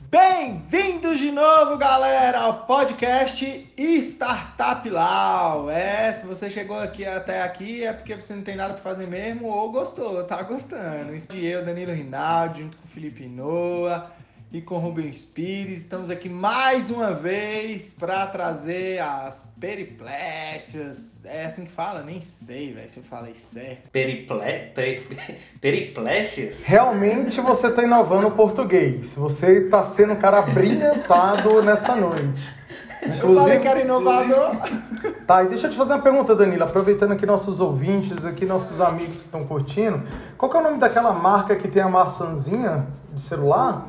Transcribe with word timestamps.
Bem-vindos 0.00 1.18
de 1.18 1.30
novo, 1.32 1.76
galera, 1.76 2.40
ao 2.40 2.66
podcast 2.66 3.72
Startup 3.76 4.88
Lau. 4.88 5.70
É, 5.70 6.12
se 6.12 6.26
você 6.26 6.48
chegou 6.50 6.78
aqui 6.78 7.04
até 7.04 7.42
aqui 7.42 7.84
é 7.84 7.92
porque 7.92 8.14
você 8.14 8.34
não 8.34 8.42
tem 8.42 8.56
nada 8.56 8.74
para 8.74 8.82
fazer 8.82 9.06
mesmo 9.06 9.48
ou 9.48 9.72
gostou, 9.72 10.22
tá 10.24 10.42
gostando. 10.42 11.14
Isso 11.14 11.32
de 11.32 11.44
eu, 11.44 11.64
Danilo 11.64 11.92
Rinaldi, 11.92 12.62
junto 12.62 12.76
com 12.76 12.86
o 12.86 12.90
Felipe 12.90 13.26
Noah 13.26 14.10
e 14.52 14.60
com 14.60 14.76
o 14.76 14.78
Rubens 14.78 15.24
Pires. 15.24 15.80
Estamos 15.80 16.08
aqui 16.08 16.28
mais 16.28 16.90
uma 16.90 17.12
vez 17.12 17.92
para 17.92 18.26
trazer 18.26 19.00
as 19.00 19.44
periplécias. 19.58 21.24
É 21.24 21.44
assim 21.44 21.64
que 21.64 21.72
fala? 21.72 22.02
Nem 22.02 22.20
sei, 22.20 22.72
velho, 22.72 22.88
se 22.88 22.98
eu 22.98 23.04
falei 23.04 23.34
certo. 23.34 23.90
Periple... 23.90 24.38
Peri... 24.74 25.06
Periplécias? 25.60 26.64
Realmente 26.64 27.40
você 27.40 27.66
está 27.66 27.82
inovando 27.82 28.28
o 28.28 28.32
português. 28.32 29.14
Você 29.14 29.64
está 29.64 29.82
sendo 29.82 30.12
um 30.12 30.16
cara 30.16 30.42
brilhantado 30.42 31.60
nessa 31.62 31.96
noite. 31.96 32.66
Eu 33.02 33.34
falei 33.34 33.58
que 33.58 33.68
era 33.68 33.80
inovador. 33.80 34.56
Tá, 35.26 35.42
e 35.42 35.48
deixa 35.48 35.66
eu 35.66 35.70
te 35.72 35.76
fazer 35.76 35.94
uma 35.94 36.02
pergunta, 36.02 36.36
Danilo. 36.36 36.62
Aproveitando 36.62 37.10
aqui 37.10 37.26
nossos 37.26 37.58
ouvintes, 37.58 38.24
aqui 38.24 38.46
nossos 38.46 38.80
amigos 38.80 39.16
que 39.16 39.24
estão 39.24 39.44
curtindo. 39.44 40.06
Qual 40.38 40.48
que 40.48 40.56
é 40.56 40.60
o 40.60 40.62
nome 40.62 40.78
daquela 40.78 41.12
marca 41.12 41.56
que 41.56 41.66
tem 41.66 41.82
a 41.82 41.88
maçãzinha 41.88 42.86
de 43.12 43.20
celular? 43.20 43.88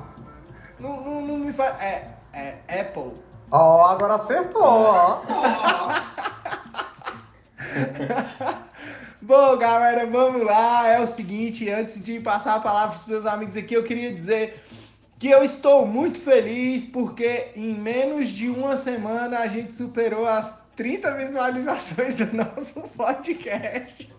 Não, 0.80 1.02
não, 1.02 1.22
não 1.22 1.38
me 1.38 1.52
faz. 1.52 1.82
É, 1.82 2.08
é 2.34 2.82
Apple. 2.82 3.14
Ó, 3.52 3.86
agora 3.86 4.16
acertou, 4.16 4.64
ó. 4.64 5.22
Bom, 9.22 9.58
galera, 9.58 10.06
vamos 10.06 10.46
lá. 10.46 10.88
É 10.88 11.00
o 11.00 11.08
seguinte, 11.08 11.70
antes 11.70 12.04
de 12.04 12.20
passar 12.20 12.56
a 12.56 12.60
palavra 12.60 12.96
para 12.96 13.02
os 13.02 13.08
meus 13.08 13.26
amigos 13.26 13.58
aqui, 13.58 13.74
eu 13.74 13.84
queria 13.84 14.14
dizer 14.14 14.62
que 15.18 15.30
eu 15.30 15.44
estou 15.44 15.86
muito 15.86 16.22
feliz 16.22 16.86
porque 16.86 17.48
em 17.56 17.74
menos 17.74 18.30
de 18.30 18.50
uma 18.50 18.78
semana 18.78 19.40
a 19.40 19.48
gente 19.48 19.74
superou 19.74 20.28
as 20.28 20.60
30 20.76 21.12
visualizações 21.16 22.16
do 22.16 22.28
nosso 22.36 22.82
podcast. 22.96 24.14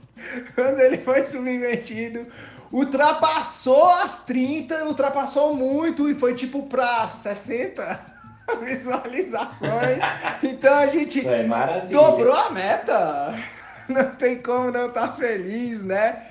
Quando 0.54 0.80
ele 0.80 0.98
foi 0.98 1.24
submetido, 1.24 2.26
ultrapassou 2.70 3.90
as 3.90 4.18
30, 4.18 4.84
ultrapassou 4.84 5.54
muito 5.54 6.08
e 6.08 6.14
foi 6.14 6.34
tipo 6.34 6.62
para 6.64 7.08
60 7.08 8.00
visualizações. 8.64 9.98
Então 10.42 10.74
a 10.74 10.86
gente 10.86 11.26
É 11.26 11.86
dobrou 11.90 12.34
a 12.34 12.50
meta. 12.50 13.34
Não 13.88 14.14
tem 14.16 14.42
como 14.42 14.70
não 14.70 14.88
estar 14.88 15.16
feliz, 15.16 15.82
né? 15.82 16.26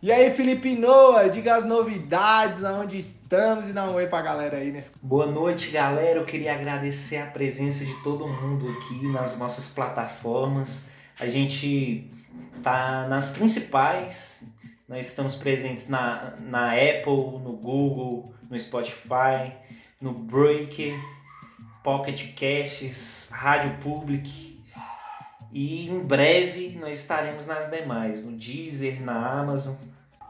E 0.00 0.12
aí, 0.12 0.32
Felipe 0.32 0.76
Noah, 0.76 1.28
diga 1.28 1.56
as 1.56 1.64
novidades, 1.64 2.62
aonde 2.62 2.96
estamos 2.96 3.68
e 3.68 3.72
dá 3.72 3.90
um 3.90 3.94
oi 3.94 4.06
pra 4.06 4.22
galera 4.22 4.58
aí 4.58 4.70
nesse. 4.70 4.92
Boa 5.02 5.26
noite, 5.26 5.72
galera. 5.72 6.20
Eu 6.20 6.24
queria 6.24 6.54
agradecer 6.54 7.16
a 7.16 7.26
presença 7.26 7.84
de 7.84 7.92
todo 8.04 8.28
mundo 8.28 8.68
aqui 8.68 9.08
nas 9.08 9.36
nossas 9.36 9.66
plataformas. 9.66 10.90
A 11.18 11.26
gente 11.26 12.08
tá 12.62 13.08
nas 13.08 13.32
principais. 13.32 14.54
Nós 14.88 15.06
estamos 15.06 15.34
presentes 15.34 15.88
na, 15.88 16.34
na 16.38 16.72
Apple, 16.72 17.40
no 17.42 17.56
Google, 17.56 18.32
no 18.48 18.58
Spotify, 18.58 19.52
no 20.00 20.12
Breaker, 20.12 20.94
Pocket 21.82 22.34
Casts, 22.34 23.30
Rádio 23.32 23.76
Public. 23.82 24.64
E 25.52 25.88
em 25.88 25.98
breve 26.00 26.78
nós 26.80 27.00
estaremos 27.00 27.46
nas 27.46 27.68
demais, 27.68 28.24
no 28.24 28.36
Deezer, 28.36 29.02
na 29.02 29.40
Amazon. 29.40 29.74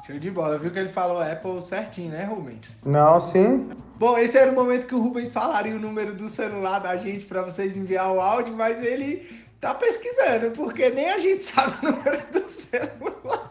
Show 0.07 0.19
de 0.19 0.31
bola, 0.31 0.57
viu 0.57 0.71
que 0.71 0.79
ele 0.79 0.89
falou 0.89 1.21
Apple 1.21 1.61
certinho, 1.61 2.13
né, 2.13 2.25
Rubens? 2.25 2.75
Não, 2.85 3.21
sim. 3.21 3.69
Bom, 3.99 4.17
esse 4.17 4.39
era 4.39 4.53
o 4.53 4.55
momento 4.55 4.87
que 4.87 4.95
o 4.95 5.03
Rubens 5.03 5.29
falaria 5.29 5.75
o 5.75 5.81
número 5.81 6.15
do 6.15 6.29
celular 6.29 6.79
da 6.79 6.97
gente 6.97 7.27
pra 7.27 7.43
vocês 7.43 7.77
enviar 7.77 8.11
o 8.11 8.21
áudio, 8.21 8.55
mas 8.55 8.83
ele 8.83 9.45
tá 9.61 9.75
pesquisando, 9.75 10.53
porque 10.53 10.89
nem 10.91 11.11
a 11.11 11.19
gente 11.19 11.43
sabe 11.53 11.77
o 11.85 11.91
número 11.91 12.23
do 12.33 12.49
celular. 12.49 13.46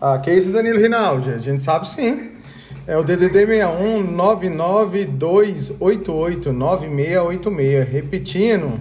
Ah, 0.00 0.18
que 0.18 0.30
isso, 0.30 0.50
Danilo 0.52 0.78
Rinaldi? 0.78 1.30
A 1.30 1.38
gente 1.38 1.62
sabe 1.62 1.88
sim. 1.88 2.36
É 2.86 2.98
o 2.98 3.02
DDD 3.02 3.46
61 3.46 4.02
99288 4.12 6.52
9686. 6.52 7.88
Repetindo, 7.88 8.78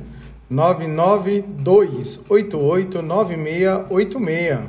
99288 0.50 3.02
9686. 3.02 4.59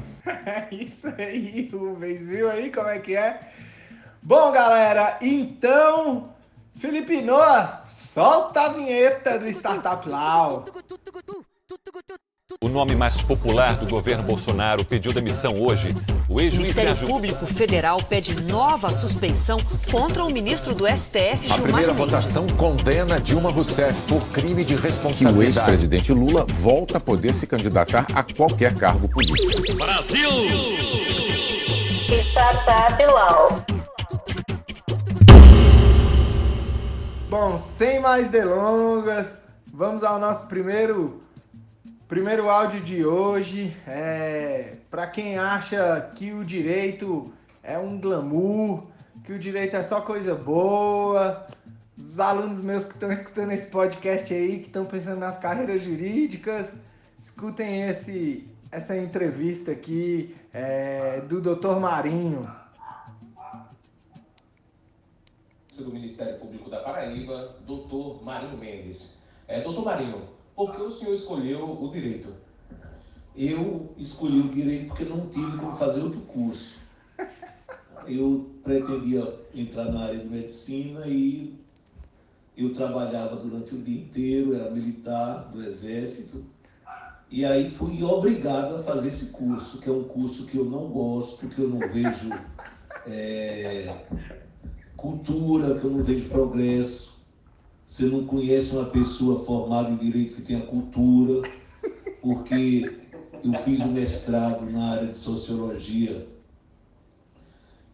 É 0.45 0.69
isso 0.73 1.06
aí, 1.19 1.69
Rubens, 1.73 2.25
viu 2.25 2.51
aí 2.51 2.71
como 2.71 2.89
é 2.89 2.99
que 2.99 3.17
é? 3.17 3.39
Bom, 4.23 4.51
galera, 4.51 5.19
então, 5.21 6.35
Felipe 6.79 7.21
Noah, 7.23 7.85
solta 7.89 8.62
a 8.62 8.71
vinheta 8.71 9.39
do 9.39 9.47
Startup 9.49 10.09
Lau. 10.09 10.65
O 12.61 12.69
nome 12.69 12.97
mais 12.97 13.21
popular 13.21 13.77
do 13.77 13.87
governo 13.87 14.22
Bolsonaro 14.25 14.84
pediu 14.84 15.12
demissão 15.12 15.61
hoje. 15.61 15.94
O 16.28 16.37
O 16.37 16.41
ex-juiz 16.41 16.69
Ministério 16.69 16.91
Sérgio 16.91 17.06
Público 17.09 17.47
Federal 17.47 18.03
pede 18.03 18.34
nova 18.43 18.89
suspensão 18.91 19.59
contra 19.91 20.25
o 20.25 20.31
ministro 20.31 20.75
do 20.75 20.87
STF, 20.87 21.19
A 21.19 21.37
Gilmar 21.37 21.62
primeira 21.62 21.93
Mendes. 21.93 21.97
votação 21.99 22.47
condena 22.56 23.21
Dilma 23.21 23.50
Rousseff 23.50 24.00
por 24.09 24.22
crime 24.28 24.65
de 24.65 24.75
que 24.75 24.81
o 24.81 24.83
responsabilidade. 24.83 25.47
ex-presidente 25.59 26.12
Lula 26.12 26.47
volta 26.49 26.97
a 26.97 27.00
poder 27.00 27.34
se 27.34 27.47
candidatar 27.47 28.06
a 28.15 28.22
qualquer 28.22 28.75
cargo 28.75 29.06
político. 29.09 29.62
Startup 32.19 33.05
Lau. 33.05 33.62
Bom, 37.28 37.59
sem 37.59 38.00
mais 38.00 38.28
delongas, 38.28 39.34
vamos 39.73 40.03
ao 40.03 40.19
nosso 40.19 40.47
primeiro 40.47 41.21
primeiro 42.09 42.49
áudio 42.49 42.81
de 42.81 43.05
hoje. 43.05 43.77
É, 43.87 44.78
para 44.91 45.06
quem 45.06 45.39
acha 45.39 46.11
que 46.15 46.33
o 46.33 46.44
direito 46.44 47.33
é 47.62 47.78
um 47.78 48.00
glamour, 48.00 48.84
que 49.25 49.33
o 49.33 49.39
direito 49.39 49.77
é 49.77 49.83
só 49.83 50.00
coisa 50.00 50.34
boa, 50.34 51.47
os 51.97 52.19
alunos 52.19 52.62
meus 52.62 52.84
que 52.84 52.93
estão 52.93 53.11
escutando 53.11 53.53
esse 53.53 53.67
podcast 53.69 54.33
aí, 54.33 54.61
que 54.61 54.67
estão 54.67 54.84
pensando 54.84 55.19
nas 55.19 55.39
carreiras 55.39 55.83
jurídicas, 55.83 56.72
escutem 57.22 57.89
esse 57.89 58.47
essa 58.71 58.97
entrevista 58.97 59.71
aqui 59.71 60.34
é, 60.53 61.21
do 61.21 61.41
Dr. 61.41 61.78
Marinho. 61.81 62.47
do 65.83 65.93
Ministério 65.93 66.38
Público 66.38 66.71
da 66.71 66.81
Paraíba, 66.81 67.56
doutor 67.67 68.25
Marinho 68.25 68.56
Mendes. 68.56 69.21
É, 69.47 69.61
doutor 69.61 69.84
Marinho, 69.84 70.28
por 70.56 70.75
que 70.75 70.83
o 70.83 70.91
senhor 70.91 71.15
escolheu 71.15 71.83
o 71.83 71.91
direito? 71.91 72.33
Eu 73.37 73.94
escolhi 73.99 74.41
o 74.41 74.49
direito 74.49 74.89
porque 74.89 75.05
não 75.05 75.28
tive 75.28 75.59
como 75.59 75.77
fazer 75.77 76.03
outro 76.03 76.22
curso. 76.22 76.78
Eu 78.09 78.50
pretendia 78.65 79.39
entrar 79.55 79.93
na 79.93 80.05
área 80.05 80.19
de 80.19 80.27
medicina 80.27 81.06
e 81.06 81.55
eu 82.56 82.72
trabalhava 82.72 83.37
durante 83.37 83.75
o 83.75 83.83
dia 83.83 84.00
inteiro, 84.00 84.55
era 84.55 84.71
militar 84.71 85.50
do 85.53 85.62
exército, 85.62 86.43
e 87.28 87.44
aí 87.44 87.71
fui 87.71 88.03
obrigado 88.05 88.77
a 88.77 88.83
fazer 88.83 89.09
esse 89.09 89.27
curso, 89.33 89.78
que 89.81 89.88
é 89.88 89.93
um 89.93 90.05
curso 90.05 90.47
que 90.47 90.56
eu 90.56 90.65
não 90.65 90.88
gosto, 90.88 91.49
que 91.49 91.61
eu 91.61 91.69
não 91.69 91.81
vejo 91.81 92.31
é, 93.06 94.06
cultura, 94.97 95.78
que 95.78 95.84
eu 95.84 95.91
não 95.91 96.05
vejo 96.05 96.28
progresso. 96.28 97.16
Você 97.97 98.05
não 98.05 98.27
conhece 98.27 98.73
uma 98.73 98.84
pessoa 98.84 99.43
formada 99.47 99.89
em 99.89 99.97
direito 99.97 100.34
que 100.34 100.43
tenha 100.43 100.61
cultura, 100.67 101.49
porque 102.21 102.95
eu 103.43 103.55
fiz 103.62 103.81
um 103.81 103.91
mestrado 103.91 104.71
na 104.71 104.91
área 104.91 105.07
de 105.07 105.17
sociologia 105.17 106.29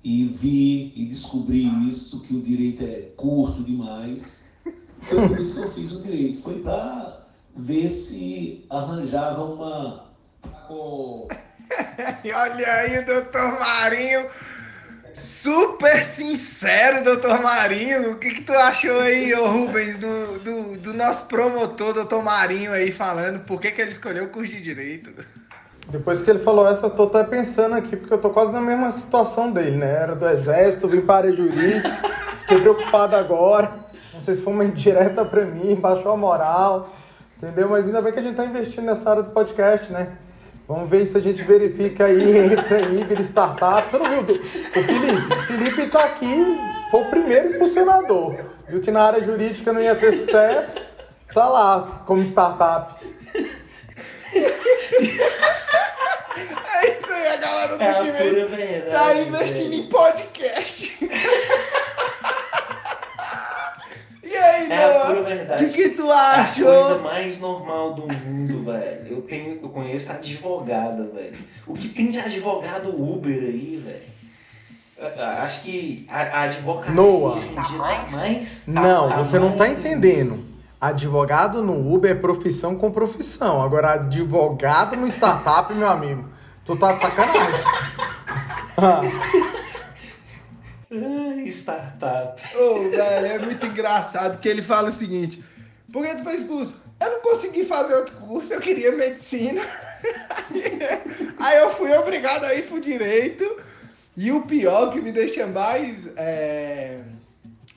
e 0.02 0.24
vi 0.24 0.92
e 0.96 1.06
descobri 1.06 1.68
isso, 1.88 2.20
que 2.22 2.34
o 2.34 2.42
direito 2.42 2.82
é 2.82 3.12
curto 3.16 3.62
demais. 3.62 4.24
Foi 5.02 5.28
por 5.28 5.38
isso 5.38 5.54
que 5.54 5.60
eu 5.60 5.70
fiz 5.70 5.92
o 5.92 6.02
direito. 6.02 6.42
Foi 6.42 6.60
para 6.60 7.24
ver 7.54 7.88
se 7.88 8.64
arranjava 8.70 9.44
uma. 9.44 10.10
E 12.24 12.32
olha 12.34 12.72
aí 12.72 12.98
o 12.98 13.06
doutor 13.06 13.60
Marinho, 13.60 14.28
super 15.14 16.04
sincero, 16.04 17.04
doutor 17.04 17.40
Marinho. 17.40 18.12
O 18.12 18.18
que, 18.18 18.30
que 18.30 18.42
tu 18.42 18.52
achou 18.52 19.00
aí, 19.00 19.34
ô 19.34 19.46
Rubens, 19.46 19.98
do, 19.98 20.38
do, 20.38 20.76
do 20.78 20.94
nosso 20.94 21.24
promotor, 21.26 21.94
doutor 21.94 22.22
Marinho, 22.22 22.72
aí 22.72 22.90
falando 22.92 23.40
por 23.40 23.60
que, 23.60 23.70
que 23.70 23.80
ele 23.80 23.90
escolheu 23.90 24.24
o 24.24 24.28
curso 24.28 24.52
de 24.52 24.62
Direito? 24.62 25.12
Depois 25.88 26.22
que 26.22 26.30
ele 26.30 26.38
falou 26.38 26.68
essa, 26.68 26.86
eu 26.86 26.90
tô 26.90 27.04
até 27.04 27.24
pensando 27.24 27.74
aqui, 27.74 27.96
porque 27.96 28.14
eu 28.14 28.18
tô 28.18 28.30
quase 28.30 28.52
na 28.52 28.60
mesma 28.60 28.90
situação 28.90 29.50
dele, 29.50 29.76
né? 29.76 29.92
Era 29.92 30.14
do 30.14 30.28
exército, 30.28 30.88
vim 30.88 31.00
para 31.00 31.28
a 31.28 31.32
jurídica, 31.32 31.90
fiquei 32.40 32.60
preocupado 32.60 33.16
agora. 33.16 33.72
Não 34.14 34.20
sei 34.20 34.34
se 34.34 34.42
foi 34.42 34.52
uma 34.52 34.64
indireta 34.64 35.24
pra 35.24 35.44
mim, 35.44 35.74
baixou 35.74 36.12
a 36.12 36.16
moral, 36.16 36.88
entendeu? 37.36 37.68
Mas 37.68 37.86
ainda 37.86 38.00
bem 38.00 38.12
que 38.12 38.18
a 38.18 38.22
gente 38.22 38.36
tá 38.36 38.44
investindo 38.44 38.84
nessa 38.84 39.10
área 39.10 39.22
do 39.22 39.32
podcast, 39.32 39.92
né? 39.92 40.12
Vamos 40.68 40.88
ver 40.88 41.06
se 41.06 41.16
a 41.18 41.20
gente 41.20 41.42
verifica 41.42 42.06
aí, 42.06 42.38
entra 42.38 42.76
aí, 42.76 43.04
vira 43.04 43.22
startup. 43.22 43.90
Tu 43.90 43.98
não 43.98 44.22
viu? 44.22 44.34
O 44.34 44.82
Felipe, 44.82 45.34
o 45.34 45.42
Felipe 45.42 45.86
tá 45.88 46.04
aqui 46.04 46.58
foi 46.90 47.00
o 47.00 47.10
primeiro 47.10 47.54
impulsionador. 47.54 48.36
Viu 48.68 48.80
que 48.80 48.90
na 48.90 49.02
área 49.02 49.22
jurídica 49.22 49.72
não 49.72 49.80
ia 49.80 49.94
ter 49.94 50.12
sucesso, 50.12 50.80
tá 51.32 51.48
lá 51.48 52.02
como 52.06 52.22
startup. 52.22 52.94
É 56.74 56.88
isso 56.88 57.12
aí, 57.12 57.26
a 57.28 57.36
galera 57.36 57.76
do 57.76 57.82
É 57.82 57.94
que 57.94 58.10
vem 58.10 58.82
tá 58.90 59.14
investindo 59.14 59.72
em 59.74 59.88
podcast. 59.88 60.98
Aí, 64.52 64.70
É 64.70 64.84
a 64.84 65.06
pura 65.06 65.20
O 65.20 65.24
verdade. 65.24 65.66
que, 65.66 65.72
que 65.72 65.88
tu 65.90 66.10
É 66.10 66.40
a 66.40 66.46
coisa 66.46 66.98
mais 66.98 67.40
normal 67.40 67.94
do 67.94 68.02
mundo, 68.12 68.64
velho. 68.70 69.06
Eu 69.08 69.22
tenho, 69.22 69.58
eu 69.62 69.68
conheço 69.68 70.12
advogada, 70.12 71.04
velho. 71.14 71.36
O 71.66 71.74
que 71.74 71.88
tem 71.88 72.10
de 72.10 72.18
advogado 72.18 72.88
Uber 72.90 73.32
aí, 73.42 73.82
velho? 73.84 74.12
Acho 75.40 75.62
que 75.62 76.06
a, 76.08 76.20
a 76.20 76.42
advocacia 76.42 76.94
Noah. 76.94 77.34
hoje 77.34 77.46
em 77.48 77.54
dia 77.54 77.62
tá 77.62 77.68
mais. 77.78 78.66
Não, 78.68 79.08
tá 79.08 79.16
você 79.18 79.38
não 79.38 79.52
tá 79.52 79.58
mais- 79.64 79.84
entendendo. 79.84 80.44
Advogado 80.80 81.62
no 81.62 81.92
Uber 81.94 82.10
é 82.10 82.14
profissão 82.14 82.76
com 82.76 82.90
profissão. 82.90 83.62
Agora, 83.62 83.92
advogado 83.94 84.96
no 84.96 85.06
startup, 85.08 85.72
meu 85.74 85.88
amigo, 85.88 86.28
tu 86.64 86.76
tá 86.76 86.92
sacanagem. 86.92 87.40
Startup. 91.48 92.40
Ô, 92.56 92.88
velho, 92.88 93.26
é 93.26 93.38
muito 93.38 93.66
engraçado 93.66 94.38
que 94.38 94.48
ele 94.48 94.62
fala 94.62 94.88
o 94.88 94.92
seguinte: 94.92 95.42
por 95.92 96.06
que 96.06 96.14
tu 96.14 96.24
fez 96.24 96.42
curso? 96.42 96.80
Eu 97.00 97.10
não 97.10 97.20
consegui 97.20 97.64
fazer 97.64 97.94
outro 97.94 98.16
curso, 98.16 98.52
eu 98.52 98.60
queria 98.60 98.92
medicina. 98.92 99.62
Aí 101.38 101.58
eu 101.58 101.70
fui 101.70 101.92
obrigado 101.92 102.44
a 102.44 102.54
ir 102.54 102.66
pro 102.66 102.80
direito. 102.80 103.60
E 104.16 104.30
o 104.30 104.42
pior 104.42 104.92
que 104.92 105.00
me 105.00 105.10
deixa 105.10 105.46
mais 105.46 106.06
é, 106.16 107.00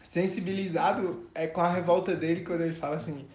sensibilizado 0.03 1.29
é 1.33 1.47
com 1.47 1.61
a 1.61 1.71
revolta 1.71 2.13
dele 2.13 2.41
quando 2.41 2.61
ele 2.61 2.75
fala 2.75 2.97
assim: 2.97 3.27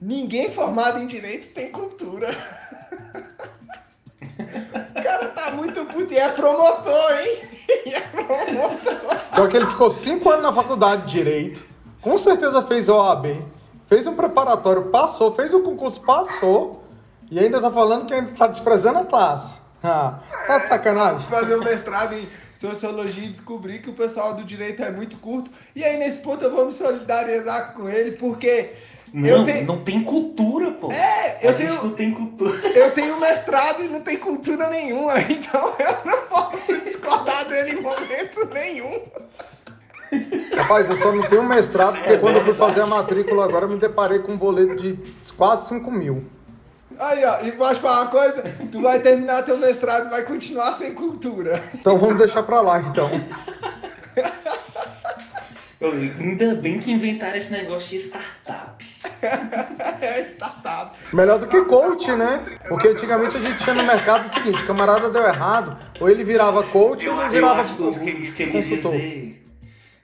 ninguém 0.00 0.50
formado 0.50 1.00
em 1.00 1.06
direito 1.06 1.48
tem 1.52 1.70
cultura. 1.70 2.30
O 4.90 5.02
cara 5.02 5.28
tá 5.28 5.50
muito 5.50 5.84
puto 5.86 6.12
e 6.12 6.18
é 6.18 6.28
promotor, 6.30 7.20
hein? 7.20 7.53
Promotor. 8.10 9.16
Então 9.32 9.48
que 9.48 9.56
ele 9.56 9.66
ficou 9.66 9.90
cinco 9.90 10.30
anos 10.30 10.42
na 10.42 10.52
faculdade 10.52 11.02
de 11.06 11.12
Direito, 11.12 11.60
com 12.00 12.16
certeza 12.18 12.62
fez 12.62 12.88
OAB, 12.88 13.26
fez 13.88 14.06
um 14.06 14.14
preparatório, 14.14 14.84
passou, 14.84 15.34
fez 15.34 15.52
o 15.54 15.60
concurso, 15.60 16.00
passou, 16.00 16.84
e 17.30 17.38
ainda 17.38 17.60
tá 17.60 17.70
falando 17.70 18.06
que 18.06 18.14
ainda 18.14 18.32
tá 18.32 18.46
desprezando 18.46 18.98
a 19.00 19.04
classe. 19.04 19.60
Ah, 19.82 20.20
tá 20.46 20.58
de 20.58 20.68
sacanagem? 20.68 21.28
fazer 21.28 21.56
um 21.56 21.64
mestrado 21.64 22.14
em 22.14 22.26
sociologia 22.54 23.24
e 23.24 23.30
descobrir 23.30 23.80
que 23.82 23.90
o 23.90 23.92
pessoal 23.92 24.34
do 24.34 24.42
direito 24.44 24.82
é 24.82 24.90
muito 24.90 25.16
curto. 25.18 25.50
E 25.76 25.84
aí, 25.84 25.98
nesse 25.98 26.18
ponto, 26.18 26.42
eu 26.44 26.50
vou 26.50 26.64
me 26.66 26.72
solidarizar 26.72 27.74
com 27.74 27.88
ele, 27.88 28.12
porque 28.12 28.72
Não, 29.12 29.28
eu, 29.28 29.44
tenho, 29.44 29.66
não 29.66 29.78
tem 29.78 30.02
cultura, 30.02 30.70
pô. 30.70 30.90
É, 30.90 31.38
eu 31.42 31.50
a 31.50 31.52
gente 31.52 31.68
tenho- 31.68 31.82
não 31.84 31.90
tem 31.90 32.10
cultura. 32.14 32.56
Eu 33.34 33.44
tenho 33.44 33.54
mestrado 33.54 33.84
e 33.84 33.88
não 33.88 34.00
tenho 34.00 34.20
cultura 34.20 34.68
nenhuma, 34.70 35.20
então 35.28 35.74
eu 35.78 36.10
não 36.10 36.22
posso 36.26 36.80
discordar 36.80 37.48
dele 37.48 37.78
em 37.78 37.82
momento 37.82 38.48
nenhum. 38.52 39.02
Rapaz, 40.56 40.88
eu 40.88 40.96
só 40.96 41.10
não 41.10 41.22
tenho 41.22 41.42
mestrado, 41.42 41.96
porque 41.96 42.12
É 42.12 42.18
quando 42.18 42.36
eu 42.36 42.44
fui 42.44 42.52
fazer 42.52 42.82
a 42.82 42.86
matrícula 42.86 43.44
agora, 43.44 43.64
eu 43.64 43.70
me 43.70 43.78
deparei 43.78 44.20
com 44.20 44.32
um 44.32 44.36
boleto 44.36 44.76
de 44.76 44.98
quase 45.36 45.68
5 45.68 45.90
mil. 45.90 46.24
Aí, 46.98 47.24
ó, 47.24 47.40
e 47.40 47.50
posso 47.52 47.80
falar 47.80 48.02
uma 48.02 48.10
coisa? 48.10 48.44
Tu 48.70 48.80
vai 48.80 49.00
terminar 49.00 49.42
teu 49.42 49.58
mestrado 49.58 50.06
e 50.06 50.10
vai 50.10 50.22
continuar 50.22 50.74
sem 50.74 50.94
cultura. 50.94 51.60
Então 51.74 51.98
vamos 51.98 52.18
deixar 52.18 52.44
pra 52.44 52.60
lá, 52.60 52.80
então. 52.80 53.10
Eu- 55.84 55.92
Ainda 56.20 56.54
bem 56.54 56.78
que 56.78 56.92
inventaram 56.92 57.36
esse 57.36 57.52
negócio 57.52 57.88
de 57.90 57.96
startup. 57.96 58.84
É 60.00 60.22
startup. 60.32 60.92
Melhor 61.12 61.38
do 61.38 61.46
que 61.46 61.62
coach, 61.64 62.10
né? 62.12 62.44
Porque 62.68 62.88
antigamente 62.88 63.36
a 63.36 63.40
gente 63.40 63.62
tinha 63.62 63.74
no 63.74 63.82
mercado 63.84 64.26
o 64.26 64.28
seguinte, 64.28 64.62
o 64.62 64.66
camarada 64.66 65.08
deu 65.10 65.22
errado, 65.22 65.76
ou 66.00 66.08
ele 66.10 66.24
virava 66.24 66.62
coach 66.64 67.06
ou 67.08 67.14
Eu, 67.14 67.18
ele 67.20 67.28
eu 67.28 67.32
virava 67.32 67.60
acho 67.62 67.74
que 67.76 67.82
o 67.82 67.88
que 67.90 68.10
ele 68.10 68.30
queria 68.30 68.52
consultor. 68.52 68.92
dizer. 68.92 69.40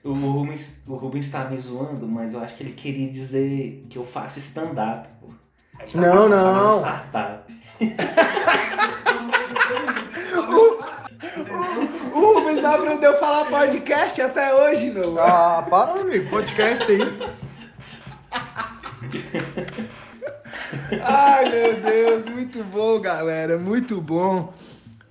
O 0.03 0.13
Rubens, 0.13 0.83
o 0.87 0.95
Rubens 0.95 1.29
tá 1.29 1.45
me 1.45 1.57
zoando, 1.57 2.07
mas 2.07 2.33
eu 2.33 2.41
acho 2.41 2.55
que 2.55 2.63
ele 2.63 2.73
queria 2.73 3.09
dizer 3.11 3.83
que 3.89 3.97
eu 3.97 4.05
faço 4.05 4.39
stand-up, 4.39 5.07
pô. 5.19 5.29
Não, 5.95 6.23
Eu 6.23 6.29
não. 6.29 6.79
Startup. 6.79 7.53
O 12.13 12.39
Rubens 12.39 12.61
não 12.61 12.75
aprendeu 12.75 13.11
a 13.11 13.15
falar 13.15 13.45
podcast 13.45 14.21
até 14.21 14.53
hoje, 14.53 14.89
não. 14.91 15.17
Ah, 15.19 15.65
para, 15.69 16.01
amigo, 16.01 16.29
podcast 16.29 16.91
aí. 16.91 16.99
Ai, 21.03 21.49
meu 21.49 21.81
Deus, 21.81 22.25
muito 22.25 22.63
bom, 22.65 22.99
galera, 22.99 23.57
muito 23.57 24.01
bom. 24.01 24.53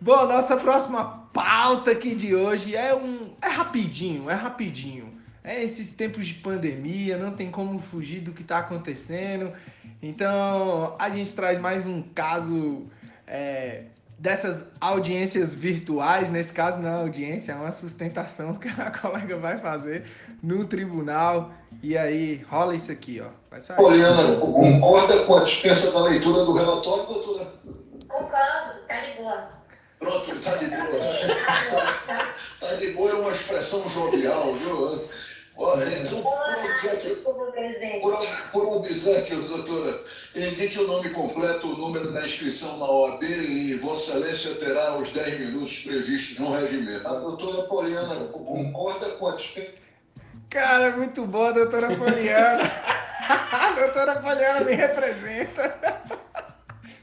Bom, 0.01 0.27
nossa 0.27 0.57
próxima 0.57 1.29
pauta 1.33 1.91
aqui 1.91 2.15
de 2.15 2.35
hoje 2.35 2.77
é 2.77 2.95
um. 2.95 3.35
É 3.43 3.49
rapidinho, 3.49 4.31
é 4.31 4.35
rapidinho. 4.35 5.11
É 5.43 5.63
esses 5.63 5.91
tempos 5.91 6.27
de 6.27 6.35
pandemia, 6.35 7.17
não 7.17 7.33
tem 7.33 7.51
como 7.51 7.79
fugir 7.79 8.21
do 8.21 8.33
que 8.33 8.45
tá 8.45 8.59
acontecendo. 8.59 9.51
Então, 10.03 10.95
a 10.99 11.11
gente 11.11 11.35
traz 11.35 11.59
mais 11.59 11.87
um 11.87 12.03
caso 12.03 12.85
é, 13.27 13.85
dessas 14.21 14.65
audiências 14.81 15.55
virtuais. 15.55 16.31
Nesse 16.31 16.53
caso, 16.53 16.79
não 16.79 16.89
é 16.89 16.95
audiência, 17.01 17.53
é 17.53 17.55
uma 17.55 17.73
sustentação 17.73 18.55
que 18.61 18.69
a 18.69 18.91
colega 18.91 19.37
vai 19.39 19.59
fazer 19.59 20.05
no 20.43 20.67
tribunal. 20.67 21.51
E 21.83 21.97
aí, 21.97 22.45
rola 22.49 22.75
isso 22.75 22.93
aqui, 22.93 23.21
ó. 23.21 23.31
Vai 23.51 23.61
sair. 23.61 23.77
Poliana, 23.77 24.37
concorda 24.37 25.25
com 25.25 25.37
a 25.37 25.45
dispensa 25.45 25.91
da 25.93 26.03
leitura 26.03 26.45
do 26.45 26.53
relatório, 26.53 27.07
doutora? 27.07 27.53
Concordo, 28.07 28.87
tá 28.87 29.01
de 29.01 29.17
boa. 29.17 29.49
Pronto, 29.99 30.41
tá 30.41 30.57
de 30.57 30.67
boa. 30.67 32.31
Tá 32.61 32.75
de 32.75 32.91
boa 32.91 33.11
é 33.11 33.15
uma 33.15 33.33
expressão 33.33 33.89
jovial, 33.89 34.55
viu? 34.55 35.09
Olha, 35.63 35.85
então, 35.99 36.23
por 36.23 36.71
obsequio, 36.71 37.17
por, 38.01 38.27
por 38.51 38.77
obsequio, 38.79 39.43
doutora, 39.43 40.03
indique 40.35 40.79
o 40.79 40.87
nome 40.87 41.11
completo, 41.11 41.67
o 41.67 41.77
número 41.77 42.11
da 42.15 42.25
inscrição 42.25 42.79
na 42.79 42.87
OAB 42.87 43.23
e 43.25 43.75
Vossa 43.75 44.13
Excelência 44.13 44.55
terá 44.55 44.97
os 44.97 45.13
10 45.13 45.39
minutos 45.39 45.81
previstos 45.81 46.39
no 46.39 46.55
regimento. 46.59 47.07
A 47.07 47.13
doutora 47.13 47.65
Poliana 47.65 48.15
concorda 48.33 49.11
com 49.11 49.29
a 49.29 49.37
dispensa 49.37 49.73
Cara, 50.49 50.97
muito 50.97 51.27
bom, 51.27 51.53
doutora 51.53 51.95
Poliana. 51.95 52.63
a 53.29 53.73
doutora 53.79 54.19
Poliana 54.19 54.65
me 54.65 54.75
representa. 54.75 56.03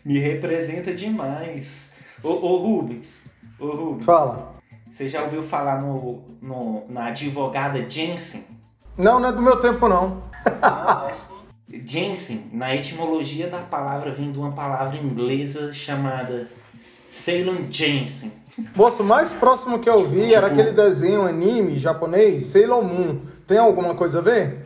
Me 0.03 0.17
representa 0.17 0.95
demais. 0.95 1.93
Ô, 2.23 2.29
ô 2.29 2.57
Rubens. 2.57 3.27
Ô 3.59 3.67
Rubens. 3.67 4.03
Fala. 4.03 4.57
Você 4.91 5.07
já 5.07 5.23
ouviu 5.23 5.43
falar 5.43 5.81
no, 5.81 6.21
no- 6.41 6.83
na 6.89 7.07
advogada 7.07 7.85
Jensen? 7.89 8.45
Não, 8.97 9.19
não 9.19 9.29
é 9.29 9.31
do 9.31 9.41
meu 9.41 9.57
tempo, 9.59 9.87
não. 9.87 10.21
Jensen, 11.85 12.49
na 12.53 12.73
etimologia 12.75 13.47
da 13.47 13.59
palavra, 13.59 14.11
vem 14.11 14.31
de 14.31 14.39
uma 14.39 14.51
palavra 14.51 14.97
inglesa 14.97 15.73
chamada 15.73 16.47
Ceylon 17.11 17.69
Jensen. 17.69 18.31
Moço, 18.75 19.03
o 19.03 19.05
mais 19.05 19.31
próximo 19.33 19.77
que 19.77 19.89
eu 19.89 20.07
vi 20.07 20.33
era 20.33 20.47
aquele 20.47 20.71
desenho 20.71 21.27
anime 21.27 21.77
japonês, 21.77 22.45
Sailor 22.45 22.83
Moon. 22.83 23.19
Tem 23.45 23.57
alguma 23.59 23.93
coisa 23.93 24.17
a 24.19 24.21
ver? 24.21 24.65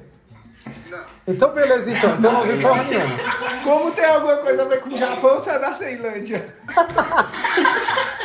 Não. 0.90 1.00
Então 1.28 1.52
beleza, 1.54 1.92
então. 1.92 2.16
Então 2.18 2.32
não 2.32 2.44
vi 2.44 2.62
porra 2.62 2.84
nenhuma. 2.84 3.18
Como 3.64 3.92
tem 3.92 4.06
alguma 4.06 4.38
coisa 4.38 4.62
a 4.62 4.66
ver 4.66 4.82
com 4.82 4.90
o 4.94 4.98
Japão, 4.98 5.34
você 5.38 5.50
é 5.50 5.60
da 5.60 5.74
Ceilândia. 5.74 6.56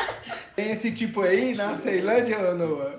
tem 0.57 0.73
esse 0.73 0.91
tipo 0.91 1.21
aí 1.23 1.55
na 1.55 1.77
Ceilândia, 1.77 2.39
ô 2.51 2.55
Noah? 2.55 2.93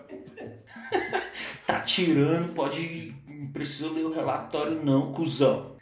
Tá 1.68 1.82
tirando, 1.82 2.54
pode. 2.54 3.14
Não 3.28 3.48
precisa 3.48 3.92
ler 3.92 4.06
o 4.06 4.14
relatório, 4.14 4.80
não, 4.86 5.12
cuzão. 5.12 5.76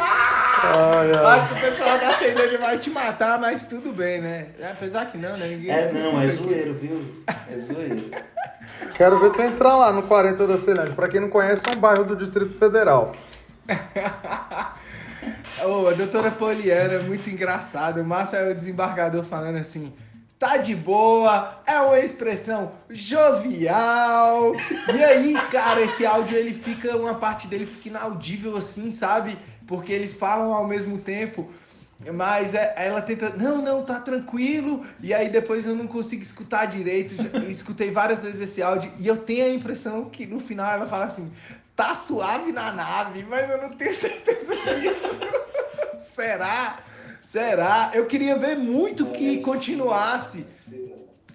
Ai, 0.00 1.12
ai. 1.12 1.38
Acho 1.38 1.48
que 1.48 1.54
o 1.54 1.60
pessoal 1.60 1.98
da 1.98 2.12
Ceilândia 2.12 2.58
vai 2.58 2.78
te 2.78 2.88
matar, 2.88 3.38
mas 3.38 3.64
tudo 3.64 3.92
bem, 3.92 4.22
né? 4.22 4.46
Apesar 4.72 5.04
que 5.10 5.18
não, 5.18 5.36
né? 5.36 5.48
Ninguém 5.48 5.70
É, 5.70 5.92
não, 5.92 6.18
é 6.18 6.24
aqui. 6.24 6.36
zoeiro, 6.36 6.74
viu? 6.74 7.24
É 7.26 7.58
zoeiro. 7.58 8.10
Quero 8.94 9.18
ver 9.20 9.32
tu 9.32 9.42
entrar 9.42 9.76
lá 9.76 9.92
no 9.92 10.02
40 10.04 10.46
da 10.46 10.56
Ceilândia. 10.56 10.94
Pra 10.94 11.08
quem 11.08 11.20
não 11.20 11.28
conhece, 11.28 11.62
é 11.68 11.76
um 11.76 11.80
bairro 11.80 12.04
do 12.04 12.16
Distrito 12.16 12.58
Federal. 12.58 13.12
Ô, 15.64 15.88
a 15.88 15.92
doutora 15.92 16.30
Poliana, 16.30 17.00
muito 17.00 17.28
engraçado. 17.28 18.00
O 18.00 18.04
Márcio 18.04 18.38
é 18.38 18.50
o 18.50 18.54
desembargador 18.54 19.24
falando 19.24 19.56
assim. 19.58 19.92
Tá 20.38 20.56
de 20.56 20.74
boa, 20.74 21.62
é 21.66 21.80
uma 21.80 21.98
expressão 22.00 22.72
jovial. 22.90 24.52
E 24.94 25.02
aí, 25.04 25.34
cara, 25.50 25.80
esse 25.82 26.04
áudio 26.04 26.36
ele 26.36 26.52
fica, 26.52 26.96
uma 26.96 27.14
parte 27.14 27.46
dele 27.46 27.64
fica 27.66 27.88
inaudível 27.88 28.56
assim, 28.56 28.90
sabe? 28.90 29.38
Porque 29.66 29.92
eles 29.92 30.12
falam 30.12 30.52
ao 30.52 30.66
mesmo 30.66 30.98
tempo. 30.98 31.50
Mas 32.12 32.52
é- 32.52 32.74
ela 32.76 33.00
tenta, 33.00 33.30
não, 33.30 33.62
não, 33.62 33.82
tá 33.84 34.00
tranquilo. 34.00 34.84
E 35.00 35.14
aí 35.14 35.30
depois 35.30 35.64
eu 35.64 35.74
não 35.74 35.86
consigo 35.86 36.22
escutar 36.22 36.66
direito. 36.66 37.14
Escutei 37.48 37.90
várias 37.90 38.22
vezes 38.22 38.40
esse 38.40 38.60
áudio 38.62 38.92
e 38.98 39.06
eu 39.06 39.16
tenho 39.16 39.46
a 39.46 39.48
impressão 39.48 40.04
que 40.06 40.26
no 40.26 40.40
final 40.40 40.70
ela 40.72 40.86
fala 40.86 41.06
assim, 41.06 41.32
tá 41.76 41.94
suave 41.94 42.52
na 42.52 42.72
nave, 42.72 43.24
mas 43.30 43.48
eu 43.48 43.62
não 43.62 43.70
tenho 43.70 43.94
certeza 43.94 44.52
disso. 44.80 45.18
Será? 46.14 46.78
Será? 47.34 47.90
Eu 47.92 48.06
queria 48.06 48.38
ver 48.38 48.56
muito 48.56 49.06
que 49.06 49.38
continuasse. 49.38 50.46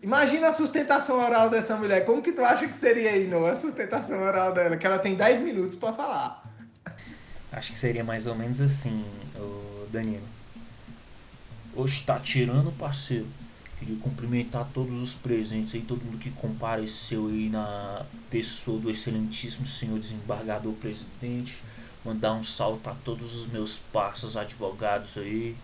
Imagina 0.02 0.48
a 0.48 0.52
sustentação 0.54 1.20
oral 1.20 1.50
dessa 1.50 1.76
mulher. 1.76 2.06
Como 2.06 2.22
que 2.22 2.32
tu 2.32 2.42
acha 2.42 2.70
que 2.70 2.78
seria 2.78 3.10
aí, 3.10 3.28
não? 3.28 3.46
A 3.46 3.54
sustentação 3.54 4.18
oral 4.22 4.54
dela, 4.54 4.78
que 4.78 4.88
ela 4.88 4.98
tem 4.98 5.14
10 5.14 5.42
minutos 5.42 5.76
pra 5.76 5.92
falar. 5.92 6.42
Acho 7.52 7.74
que 7.74 7.78
seria 7.78 8.02
mais 8.02 8.28
ou 8.28 8.34
menos 8.34 8.62
assim, 8.62 9.04
o 9.36 9.88
Danilo. 9.92 10.24
Hoje 11.76 12.02
tá 12.04 12.18
tirando, 12.18 12.72
parceiro. 12.72 13.28
Queria 13.78 13.98
cumprimentar 13.98 14.70
todos 14.74 15.02
os 15.02 15.16
presentes 15.16 15.76
aí, 15.76 15.82
todo 15.82 16.02
mundo 16.02 16.18
que 16.18 16.32
compareceu 16.32 17.28
aí 17.28 17.50
na 17.50 18.06
pessoa 18.30 18.80
do 18.80 18.90
excelentíssimo 18.90 19.66
senhor 19.66 20.00
desembargador 20.00 20.72
presidente. 20.76 21.62
Mandar 22.06 22.32
um 22.32 22.44
salve 22.46 22.80
para 22.80 22.96
todos 23.04 23.36
os 23.36 23.48
meus 23.48 23.80
parceiros 23.80 24.38
advogados 24.38 25.18
aí. 25.18 25.58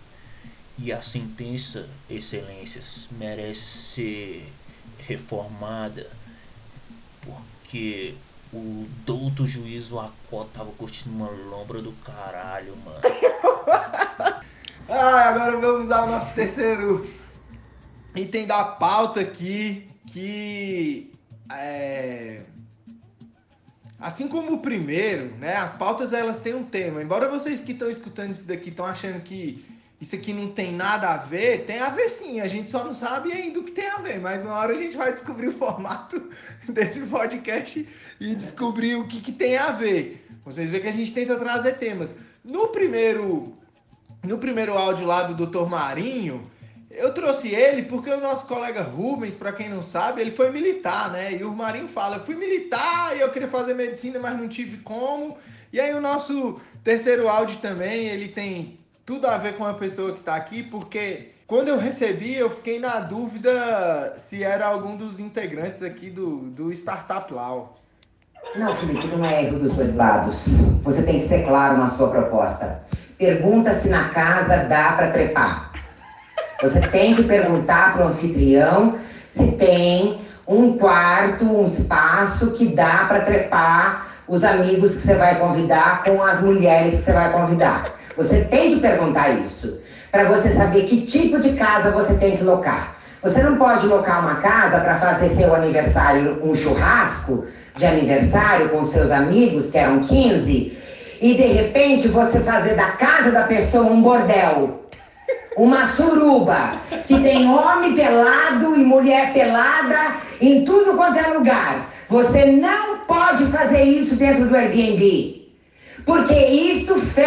E 0.78 0.92
a 0.92 1.00
sentença, 1.00 1.88
excelências, 2.08 3.08
merece 3.12 3.60
ser 3.60 4.52
reformada 4.98 6.08
porque 7.20 8.14
o 8.52 8.86
douto 9.04 9.46
juiz 9.46 9.90
Lacó 9.90 10.44
tava 10.44 10.70
curtindo 10.72 11.16
uma 11.16 11.30
lombra 11.30 11.80
do 11.82 11.92
caralho, 11.92 12.74
mano. 12.84 13.00
Ah, 14.88 15.30
agora 15.30 15.58
vamos 15.58 15.90
ao 15.90 16.06
nosso 16.06 16.32
terceiro 16.32 17.04
item 18.14 18.46
da 18.46 18.62
pauta 18.62 19.20
aqui, 19.20 19.88
que 20.06 21.12
é... 21.50 22.44
Assim 23.98 24.28
como 24.28 24.52
o 24.52 24.58
primeiro, 24.60 25.34
né? 25.38 25.56
As 25.56 25.72
pautas 25.72 26.12
elas 26.12 26.38
têm 26.38 26.54
um 26.54 26.62
tema. 26.62 27.02
Embora 27.02 27.28
vocês 27.28 27.60
que 27.60 27.72
estão 27.72 27.90
escutando 27.90 28.30
isso 28.30 28.46
daqui 28.46 28.68
estão 28.68 28.86
achando 28.86 29.20
que 29.22 29.64
isso 30.00 30.14
aqui 30.14 30.32
não 30.32 30.48
tem 30.48 30.72
nada 30.72 31.08
a 31.08 31.16
ver, 31.16 31.64
tem 31.64 31.78
a 31.78 31.88
ver 31.88 32.10
sim. 32.10 32.40
A 32.40 32.46
gente 32.46 32.70
só 32.70 32.84
não 32.84 32.92
sabe 32.92 33.32
ainda 33.32 33.60
o 33.60 33.64
que 33.64 33.70
tem 33.70 33.88
a 33.88 33.98
ver. 33.98 34.20
Mas 34.20 34.44
uma 34.44 34.54
hora 34.54 34.72
a 34.72 34.76
gente 34.76 34.96
vai 34.96 35.12
descobrir 35.12 35.48
o 35.48 35.52
formato 35.52 36.28
desse 36.68 37.00
podcast 37.00 37.88
e 38.20 38.34
descobrir 38.34 38.96
o 38.96 39.06
que, 39.06 39.20
que 39.20 39.32
tem 39.32 39.56
a 39.56 39.70
ver. 39.70 40.26
Vocês 40.44 40.68
veem 40.70 40.82
que 40.82 40.88
a 40.88 40.92
gente 40.92 41.12
tenta 41.12 41.36
trazer 41.36 41.78
temas. 41.78 42.14
No 42.44 42.68
primeiro 42.68 43.56
no 44.22 44.38
primeiro 44.38 44.76
áudio 44.76 45.06
lá 45.06 45.22
do 45.22 45.46
Dr. 45.46 45.68
Marinho, 45.68 46.50
eu 46.90 47.14
trouxe 47.14 47.54
ele 47.54 47.82
porque 47.82 48.10
o 48.10 48.20
nosso 48.20 48.46
colega 48.46 48.82
Rubens, 48.82 49.34
para 49.34 49.52
quem 49.52 49.68
não 49.68 49.82
sabe, 49.82 50.20
ele 50.20 50.32
foi 50.32 50.50
militar, 50.50 51.10
né? 51.10 51.32
E 51.34 51.44
o 51.44 51.54
Marinho 51.54 51.88
fala: 51.88 52.16
eu 52.16 52.24
fui 52.24 52.34
militar 52.34 53.16
e 53.16 53.20
eu 53.20 53.30
queria 53.30 53.48
fazer 53.48 53.74
medicina, 53.74 54.18
mas 54.18 54.38
não 54.38 54.48
tive 54.48 54.78
como. 54.78 55.38
E 55.72 55.80
aí 55.80 55.94
o 55.94 56.00
nosso 56.00 56.60
terceiro 56.82 57.28
áudio 57.28 57.58
também, 57.58 58.06
ele 58.08 58.28
tem 58.28 58.78
tudo 59.06 59.28
a 59.28 59.38
ver 59.38 59.56
com 59.56 59.64
a 59.64 59.72
pessoa 59.72 60.12
que 60.12 60.20
tá 60.20 60.34
aqui, 60.34 60.64
porque 60.64 61.30
quando 61.46 61.68
eu 61.68 61.78
recebi, 61.78 62.34
eu 62.34 62.50
fiquei 62.50 62.80
na 62.80 62.98
dúvida 62.98 64.14
se 64.18 64.42
era 64.42 64.66
algum 64.66 64.96
dos 64.96 65.20
integrantes 65.20 65.80
aqui 65.80 66.10
do, 66.10 66.38
do 66.50 66.72
Startup 66.72 67.32
Law. 67.32 67.80
Não, 68.56 68.74
Felipe, 68.74 69.06
não 69.06 69.24
é 69.24 69.44
erro 69.44 69.60
dos 69.60 69.74
dois 69.74 69.94
lados. 69.94 70.44
Você 70.82 71.02
tem 71.02 71.20
que 71.20 71.28
ser 71.28 71.46
claro 71.46 71.78
na 71.78 71.90
sua 71.90 72.08
proposta. 72.08 72.82
Pergunta 73.16 73.78
se 73.78 73.88
na 73.88 74.08
casa 74.08 74.64
dá 74.64 74.92
para 74.92 75.12
trepar. 75.12 75.70
Você 76.60 76.80
tem 76.80 77.14
que 77.14 77.22
perguntar 77.22 77.94
para 77.94 78.06
o 78.06 78.08
anfitrião 78.08 78.98
se 79.36 79.52
tem 79.52 80.20
um 80.48 80.76
quarto, 80.78 81.44
um 81.44 81.64
espaço 81.64 82.52
que 82.52 82.66
dá 82.66 83.04
para 83.06 83.20
trepar 83.20 84.08
os 84.26 84.42
amigos 84.42 84.92
que 84.92 85.06
você 85.06 85.14
vai 85.14 85.38
convidar 85.38 86.02
com 86.02 86.20
as 86.22 86.40
mulheres 86.40 86.96
que 86.98 87.02
você 87.04 87.12
vai 87.12 87.32
convidar. 87.32 87.95
Você 88.16 88.44
tem 88.44 88.74
que 88.74 88.80
perguntar 88.80 89.30
isso 89.30 89.80
para 90.10 90.24
você 90.24 90.50
saber 90.54 90.86
que 90.86 91.02
tipo 91.02 91.38
de 91.38 91.52
casa 91.54 91.90
você 91.90 92.14
tem 92.14 92.36
que 92.36 92.42
locar. 92.42 92.96
Você 93.22 93.42
não 93.42 93.56
pode 93.56 93.86
locar 93.86 94.20
uma 94.20 94.36
casa 94.36 94.80
para 94.80 94.98
fazer 94.98 95.30
seu 95.30 95.54
aniversário, 95.54 96.40
um 96.42 96.54
churrasco 96.54 97.46
de 97.76 97.84
aniversário 97.84 98.68
com 98.70 98.84
seus 98.86 99.10
amigos, 99.10 99.70
que 99.70 99.76
eram 99.76 100.00
15, 100.00 100.78
e 101.20 101.34
de 101.34 101.42
repente 101.42 102.08
você 102.08 102.40
fazer 102.40 102.74
da 102.74 102.92
casa 102.92 103.30
da 103.30 103.42
pessoa 103.42 103.84
um 103.84 104.00
bordel. 104.00 104.82
Uma 105.56 105.86
suruba 105.88 106.74
que 107.06 107.18
tem 107.20 107.48
homem 107.48 107.94
pelado 107.94 108.76
e 108.76 108.84
mulher 108.84 109.32
pelada 109.32 110.16
em 110.40 110.64
tudo 110.64 110.96
quanto 110.96 111.18
é 111.18 111.28
lugar. 111.28 111.90
Você 112.08 112.46
não 112.46 112.98
pode 112.98 113.46
fazer 113.46 113.82
isso 113.82 114.16
dentro 114.16 114.46
do 114.46 114.54
Airbnb. 114.54 115.46
Porque 116.04 116.34
isto 116.34 117.00
fere 117.00 117.25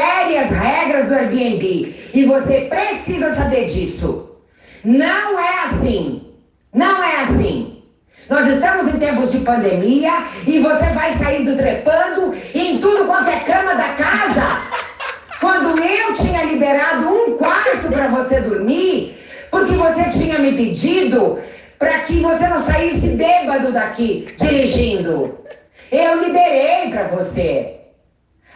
Airbnb. 1.29 1.95
E 2.13 2.25
você 2.25 2.61
precisa 2.61 3.35
saber 3.35 3.65
disso. 3.65 4.29
Não 4.83 5.39
é 5.39 5.65
assim. 5.65 6.23
Não 6.73 7.03
é 7.03 7.23
assim. 7.23 7.83
Nós 8.29 8.47
estamos 8.47 8.93
em 8.93 8.99
tempos 8.99 9.31
de 9.31 9.39
pandemia 9.39 10.11
e 10.45 10.59
você 10.59 10.85
vai 10.93 11.13
sair 11.13 11.43
do 11.45 11.55
trepando 11.55 12.35
em 12.53 12.77
tudo 12.79 13.05
quanto 13.05 13.29
é 13.29 13.39
cama 13.39 13.73
da 13.75 13.89
casa. 13.93 14.61
Quando 15.41 15.81
eu 15.81 16.13
tinha 16.13 16.43
liberado 16.43 17.07
um 17.07 17.37
quarto 17.37 17.87
para 17.89 18.07
você 18.09 18.41
dormir, 18.41 19.17
porque 19.49 19.73
você 19.73 20.03
tinha 20.09 20.37
me 20.37 20.53
pedido 20.53 21.39
para 21.79 21.99
que 21.99 22.19
você 22.19 22.47
não 22.47 22.59
saísse 22.59 23.07
bêbado 23.07 23.71
daqui 23.71 24.27
dirigindo. 24.37 25.39
Eu 25.91 26.23
liberei 26.23 26.89
para 26.91 27.07
você. 27.07 27.78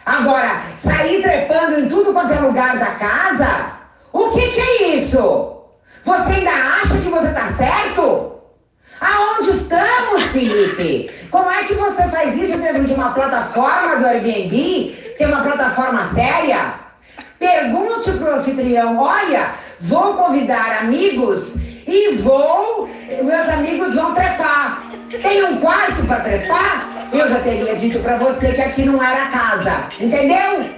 Agora, 0.06 0.62
sair 0.82 1.22
trepando 1.22 1.80
em 1.80 1.88
tudo 1.88 2.12
quanto 2.12 2.32
é 2.32 2.38
lugar 2.38 2.78
da 2.78 2.86
casa? 2.86 3.72
O 4.12 4.28
que, 4.28 4.48
que 4.50 4.60
é 4.60 4.96
isso? 4.96 5.62
Você 6.04 6.32
ainda 6.32 6.50
acha 6.50 6.98
que 6.98 7.08
você 7.08 7.28
está 7.28 7.52
certo? 7.52 8.34
Aonde 9.00 9.50
estamos, 9.50 10.22
Felipe? 10.24 11.10
Como 11.30 11.50
é 11.50 11.64
que 11.64 11.74
você 11.74 12.02
faz 12.08 12.36
isso 12.36 12.58
dentro 12.58 12.84
de 12.84 12.92
uma 12.92 13.12
plataforma 13.12 13.96
do 13.96 14.06
Airbnb, 14.06 15.14
que 15.16 15.24
é 15.24 15.26
uma 15.26 15.42
plataforma 15.42 16.10
séria? 16.14 16.74
Pergunte 17.38 18.12
pro 18.12 18.36
anfitrião, 18.36 18.98
olha, 18.98 19.52
vou 19.80 20.14
convidar 20.14 20.80
amigos 20.82 21.54
e 21.86 22.14
vou, 22.16 22.88
meus 23.22 23.48
amigos 23.48 23.94
vão 23.94 24.14
trepar. 24.14 24.82
Tem 25.22 25.44
um 25.44 25.60
quarto 25.60 26.06
para 26.06 26.20
trepar? 26.20 26.93
Eu 27.14 27.28
já 27.28 27.38
teria 27.38 27.76
dito 27.76 28.00
para 28.00 28.16
você 28.16 28.52
que 28.52 28.60
aqui 28.60 28.84
não 28.84 29.00
era 29.00 29.30
casa, 29.30 29.88
entendeu? 30.00 30.68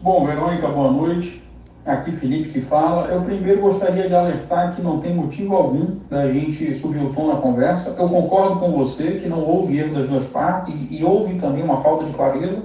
Bom, 0.00 0.26
Verônica, 0.26 0.66
boa 0.66 0.90
noite. 0.90 1.44
Aqui 1.84 2.10
Felipe 2.12 2.48
que 2.48 2.62
fala. 2.62 3.08
Eu 3.08 3.20
primeiro 3.20 3.60
gostaria 3.60 4.08
de 4.08 4.14
alertar 4.14 4.74
que 4.74 4.80
não 4.80 4.98
tem 4.98 5.14
motivo 5.14 5.54
algum 5.54 5.98
da 6.08 6.32
gente 6.32 6.72
subir 6.78 7.02
o 7.02 7.12
tom 7.12 7.28
na 7.28 7.36
conversa. 7.36 7.94
Eu 7.98 8.08
concordo 8.08 8.60
com 8.60 8.72
você 8.72 9.12
que 9.20 9.28
não 9.28 9.44
houve 9.44 9.78
erro 9.78 9.94
das 9.94 10.08
duas 10.08 10.24
partes 10.28 10.74
e, 10.90 11.04
houve 11.04 11.38
também 11.38 11.62
uma 11.62 11.82
falta 11.82 12.06
de 12.06 12.14
clareza, 12.14 12.62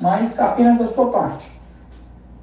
mas 0.00 0.38
apenas 0.38 0.78
da 0.78 0.86
sua 0.86 1.10
parte. 1.10 1.50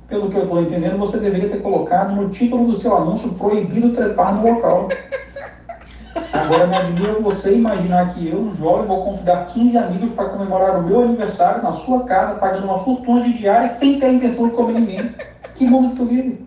Pelo 0.10 0.30
que 0.30 0.36
eu 0.36 0.44
estou 0.44 0.62
entendendo, 0.62 0.98
você 0.98 1.18
deveria 1.18 1.48
ter 1.48 1.62
colocado 1.62 2.14
no 2.14 2.28
título 2.28 2.74
do 2.74 2.78
seu 2.78 2.94
anúncio 2.94 3.34
proibido 3.36 3.94
trepar 3.94 4.36
no 4.36 4.52
local. 4.52 4.90
Agora 6.34 6.66
me 6.66 6.76
admira 6.76 7.14
você 7.22 7.54
imaginar 7.54 8.12
que 8.14 8.28
eu, 8.28 8.52
jovem, 8.56 8.88
vou 8.88 9.06
convidar 9.06 9.46
15 9.54 9.78
amigos 9.78 10.12
para 10.14 10.30
comemorar 10.30 10.80
o 10.80 10.84
meu 10.84 11.02
aniversário 11.04 11.62
na 11.62 11.72
sua 11.72 12.06
casa, 12.06 12.40
pagando 12.40 12.66
uma 12.66 12.80
fortuna 12.80 13.22
de 13.22 13.34
diária 13.34 13.70
sem 13.70 14.00
ter 14.00 14.08
a 14.08 14.14
intenção 14.14 14.50
de 14.50 14.56
comer 14.56 14.80
ninguém. 14.80 15.16
Que 15.54 15.68
mundo 15.68 15.92
que 15.92 15.96
tu 15.98 16.06
vive? 16.06 16.44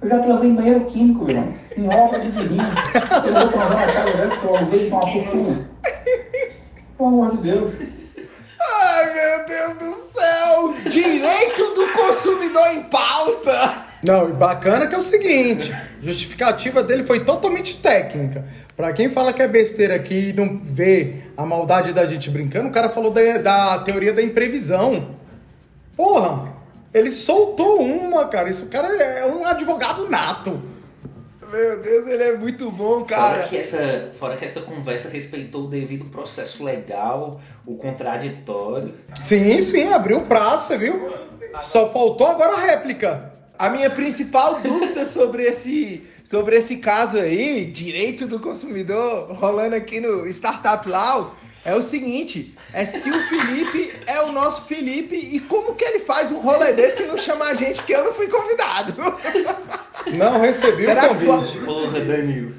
Eu 0.00 0.08
já 0.08 0.18
transei 0.20 0.48
em 0.48 0.54
banheiro 0.54 0.86
químico, 0.86 1.30
irmão. 1.30 1.52
Em 1.76 1.86
obra 1.86 2.18
de 2.18 2.28
vinho. 2.30 2.64
Eu 3.26 3.34
vou 3.34 3.48
transar 3.48 3.86
na 3.86 3.92
casa 3.92 4.16
dessa 4.16 4.36
que 4.38 4.44
eu 4.44 4.56
aluguei 4.56 4.90
com 4.90 4.96
uma 4.96 5.06
fortuna. 5.06 5.68
Pelo 6.96 7.08
amor 7.08 7.30
de 7.32 7.36
Deus. 7.36 7.74
Ai, 8.58 9.14
meu 9.14 9.46
Deus 9.46 9.74
do 9.76 10.18
céu! 10.18 10.74
Direito 10.90 11.74
do 11.74 11.92
consumidor 11.92 12.66
em 12.68 12.82
pauta! 12.84 13.91
Não, 14.02 14.28
e 14.28 14.32
bacana 14.32 14.88
que 14.88 14.94
é 14.94 14.98
o 14.98 15.02
seguinte, 15.02 15.72
a 15.72 16.04
justificativa 16.04 16.82
dele 16.82 17.04
foi 17.04 17.24
totalmente 17.24 17.80
técnica. 17.80 18.44
Pra 18.76 18.92
quem 18.92 19.08
fala 19.08 19.32
que 19.32 19.40
é 19.40 19.46
besteira 19.46 19.94
aqui 19.94 20.30
e 20.30 20.32
não 20.32 20.58
vê 20.58 21.22
a 21.36 21.46
maldade 21.46 21.92
da 21.92 22.04
gente 22.04 22.28
brincando, 22.28 22.68
o 22.68 22.72
cara 22.72 22.88
falou 22.88 23.12
da, 23.12 23.38
da 23.38 23.78
teoria 23.80 24.12
da 24.12 24.20
imprevisão. 24.20 25.10
Porra, 25.96 26.52
ele 26.92 27.12
soltou 27.12 27.80
uma, 27.80 28.26
cara. 28.26 28.50
Isso, 28.50 28.64
o 28.64 28.68
cara 28.68 28.88
é 28.88 29.24
um 29.26 29.46
advogado 29.46 30.08
nato. 30.10 30.60
Meu 31.52 31.80
Deus, 31.80 32.06
ele 32.06 32.22
é 32.22 32.36
muito 32.36 32.70
bom, 32.70 33.04
cara. 33.04 33.34
Fora 33.34 33.48
que, 33.48 33.56
essa, 33.58 34.10
fora 34.18 34.36
que 34.36 34.44
essa 34.44 34.62
conversa 34.62 35.10
respeitou 35.10 35.64
o 35.64 35.68
devido 35.68 36.06
processo 36.06 36.64
legal, 36.64 37.40
o 37.66 37.76
contraditório. 37.76 38.94
Sim, 39.20 39.60
sim, 39.60 39.92
abriu 39.92 40.18
o 40.18 40.22
prazo, 40.22 40.64
você 40.64 40.78
viu? 40.78 41.14
Só 41.60 41.92
faltou 41.92 42.26
agora 42.26 42.54
a 42.54 42.60
réplica. 42.60 43.30
A 43.62 43.70
minha 43.70 43.88
principal 43.88 44.58
dúvida 44.60 45.06
sobre 45.06 45.44
esse, 45.44 46.02
sobre 46.24 46.56
esse 46.56 46.78
caso 46.78 47.16
aí, 47.16 47.64
direito 47.64 48.26
do 48.26 48.40
consumidor, 48.40 49.30
rolando 49.30 49.76
aqui 49.76 50.00
no 50.00 50.26
Startup 50.26 50.88
Law, 50.88 51.36
é 51.64 51.72
o 51.72 51.80
seguinte: 51.80 52.56
é 52.72 52.84
se 52.84 53.08
o 53.08 53.22
Felipe 53.28 53.94
é 54.08 54.20
o 54.20 54.32
nosso 54.32 54.64
Felipe 54.64 55.14
e 55.14 55.38
como 55.38 55.76
que 55.76 55.84
ele 55.84 56.00
faz 56.00 56.32
um 56.32 56.40
rolê 56.40 56.72
desse 56.72 57.04
e 57.04 57.06
não 57.06 57.16
chama 57.16 57.44
a 57.44 57.54
gente 57.54 57.80
que 57.84 57.92
eu 57.92 58.02
não 58.02 58.12
fui 58.12 58.26
convidado? 58.26 58.94
Não 60.18 60.40
recebi 60.40 60.84
Será 60.84 61.12
o 61.12 61.14
convite. 61.14 61.58
Porra, 61.58 62.00
Danilo. 62.00 62.56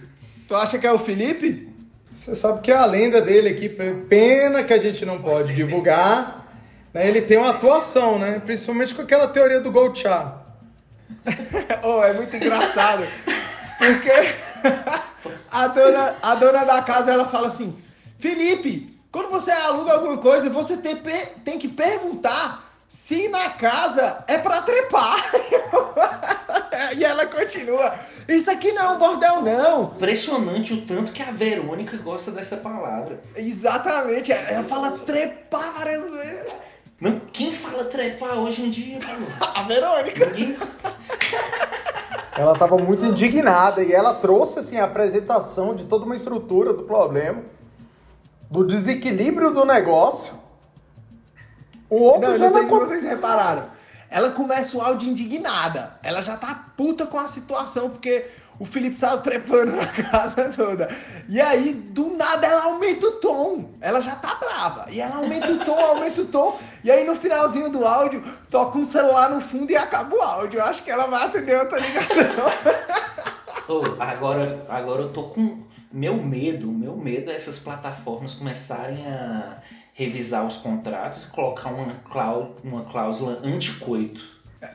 Tu 0.47 0.55
acha 0.55 0.79
que 0.79 0.87
é 0.87 0.91
o 0.93 0.97
Felipe? 0.97 1.67
Você 2.15 2.33
sabe 2.33 2.61
que 2.61 2.71
é 2.71 2.77
a 2.77 2.85
lenda 2.85 3.19
dele 3.19 3.49
aqui, 3.49 3.67
pena 4.07 4.63
que 4.63 4.71
a 4.71 4.79
gente 4.79 5.05
não 5.05 5.21
pode 5.21 5.53
divulgar. 5.53 6.47
né? 6.93 7.09
Ele 7.09 7.21
tem 7.21 7.37
uma 7.37 7.49
atuação, 7.49 8.17
né? 8.17 8.41
Principalmente 8.45 8.95
com 8.95 9.01
aquela 9.01 9.27
teoria 9.27 9.59
do 9.59 9.69
Golchá. 9.69 10.42
oh, 11.83 12.03
é 12.03 12.13
muito 12.13 12.35
engraçado. 12.35 13.03
Porque 13.77 14.11
a 15.51 15.67
dona, 15.67 16.15
a 16.21 16.35
dona 16.35 16.63
da 16.63 16.81
casa 16.81 17.11
ela 17.11 17.27
fala 17.27 17.47
assim: 17.47 17.81
Felipe, 18.19 18.97
quando 19.11 19.29
você 19.29 19.51
aluga 19.51 19.93
alguma 19.93 20.17
coisa, 20.17 20.49
você 20.49 20.77
tem, 20.77 20.95
tem 21.43 21.59
que 21.59 21.67
perguntar 21.67 22.73
se 22.87 23.27
na 23.27 23.49
casa 23.49 24.23
é 24.27 24.37
pra 24.37 24.61
trepar. 24.61 25.31
e 26.95 27.03
ela 27.03 27.25
continua: 27.25 27.95
Isso 28.27 28.49
aqui 28.49 28.71
não 28.71 28.95
é 28.95 28.97
bordel, 28.97 29.41
não. 29.41 29.83
Impressionante 29.83 30.73
o 30.73 30.81
tanto 30.81 31.11
que 31.11 31.21
a 31.21 31.31
Verônica 31.31 31.97
gosta 31.97 32.31
dessa 32.31 32.57
palavra. 32.57 33.19
Exatamente, 33.35 34.31
ela 34.31 34.63
fala 34.63 34.91
trepar 34.99 35.73
várias 35.73 36.09
vezes. 36.09 36.53
Não, 37.01 37.19
quem 37.33 37.51
fala 37.51 37.83
trepar 37.85 38.35
hoje 38.35 38.65
em 38.65 38.69
dia, 38.69 38.99
pô? 38.99 39.45
A 39.45 39.63
Verônica. 39.63 40.25
Ninguém... 40.27 40.57
Ela 42.37 42.53
estava 42.53 42.77
muito 42.77 43.05
indignada 43.05 43.83
e 43.83 43.93
ela 43.93 44.13
trouxe 44.13 44.59
assim 44.59 44.77
a 44.77 44.85
apresentação 44.85 45.75
de 45.75 45.85
toda 45.85 46.05
uma 46.05 46.15
estrutura 46.15 46.73
do 46.73 46.83
problema, 46.83 47.43
do 48.49 48.65
desequilíbrio 48.65 49.51
do 49.51 49.65
negócio. 49.65 50.33
O 51.89 51.97
outro 51.97 52.31
Não, 52.31 52.37
já 52.37 52.49
não 52.49 52.53
sei 52.53 52.63
se 52.63 52.69
vocês 52.69 53.03
repararam. 53.03 53.65
Ela 54.09 54.31
começa 54.31 54.77
o 54.77 54.81
áudio 54.81 55.09
indignada. 55.09 55.97
Ela 56.01 56.21
já 56.21 56.35
tá 56.35 56.65
puta 56.75 57.05
com 57.05 57.19
a 57.19 57.27
situação, 57.27 57.89
porque 57.89 58.27
o 58.59 58.65
Felipe 58.65 58.99
saiu 58.99 59.21
trepando 59.21 59.75
na 59.75 59.87
casa 60.09 60.51
toda. 60.55 60.89
E 61.27 61.41
aí, 61.41 61.73
do 61.73 62.15
nada, 62.15 62.45
ela 62.45 62.63
aumenta 62.65 63.07
o 63.07 63.11
tom. 63.13 63.71
Ela 63.81 63.99
já 64.01 64.15
tá 64.15 64.35
brava. 64.35 64.85
E 64.89 65.01
ela 65.01 65.15
aumenta 65.17 65.51
o 65.51 65.59
tom, 65.65 65.79
aumenta 65.79 66.21
o 66.21 66.25
tom. 66.25 66.59
E 66.83 66.91
aí, 66.91 67.03
no 67.03 67.15
finalzinho 67.15 67.69
do 67.69 67.85
áudio, 67.85 68.23
toca 68.49 68.77
um 68.77 68.85
celular 68.85 69.29
no 69.29 69.41
fundo 69.41 69.71
e 69.71 69.75
acaba 69.75 70.15
o 70.15 70.21
áudio. 70.21 70.59
Eu 70.59 70.65
acho 70.65 70.83
que 70.83 70.91
ela 70.91 71.07
vai 71.07 71.25
atender 71.25 71.57
outra 71.57 71.79
ligação. 71.79 72.23
Ô, 73.67 73.81
agora, 73.99 74.65
agora 74.69 75.03
eu 75.03 75.09
tô 75.09 75.23
com. 75.23 75.63
Meu 75.91 76.15
medo, 76.15 76.71
meu 76.71 76.97
medo 76.97 77.29
é 77.29 77.35
essas 77.35 77.59
plataformas 77.59 78.33
começarem 78.33 79.05
a 79.07 79.61
revisar 79.93 80.45
os 80.45 80.57
contratos 80.57 81.25
e 81.25 81.27
colocar 81.29 81.69
uma, 81.69 81.93
clau, 81.93 82.55
uma 82.63 82.83
cláusula 82.83 83.39
anticoito. 83.43 84.19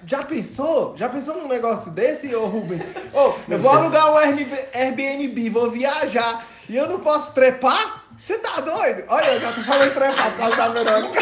Já 0.07 0.23
pensou? 0.23 0.95
Já 0.97 1.09
pensou 1.09 1.37
num 1.37 1.49
negócio 1.49 1.90
desse, 1.90 2.35
ô 2.35 2.47
Rubens? 2.47 2.83
Ô, 3.12 3.33
eu 3.49 3.59
vou 3.59 3.71
alugar 3.73 4.12
um 4.12 4.16
Airbnb- 4.16 5.50
vou 5.50 5.71
viajar 5.71 6.47
e 6.68 6.76
eu 6.76 6.88
não 6.88 7.00
posso 7.00 7.33
trepar? 7.33 8.04
Você 8.18 8.38
tá 8.38 8.61
doido? 8.61 9.04
Olha, 9.09 9.26
eu 9.33 9.40
já 9.40 9.52
tô 9.52 9.61
falando 9.62 9.95
trepar 9.95 10.30
por 10.33 10.38
causa 10.38 10.57
da 10.57 10.68
Verônica. 10.68 11.21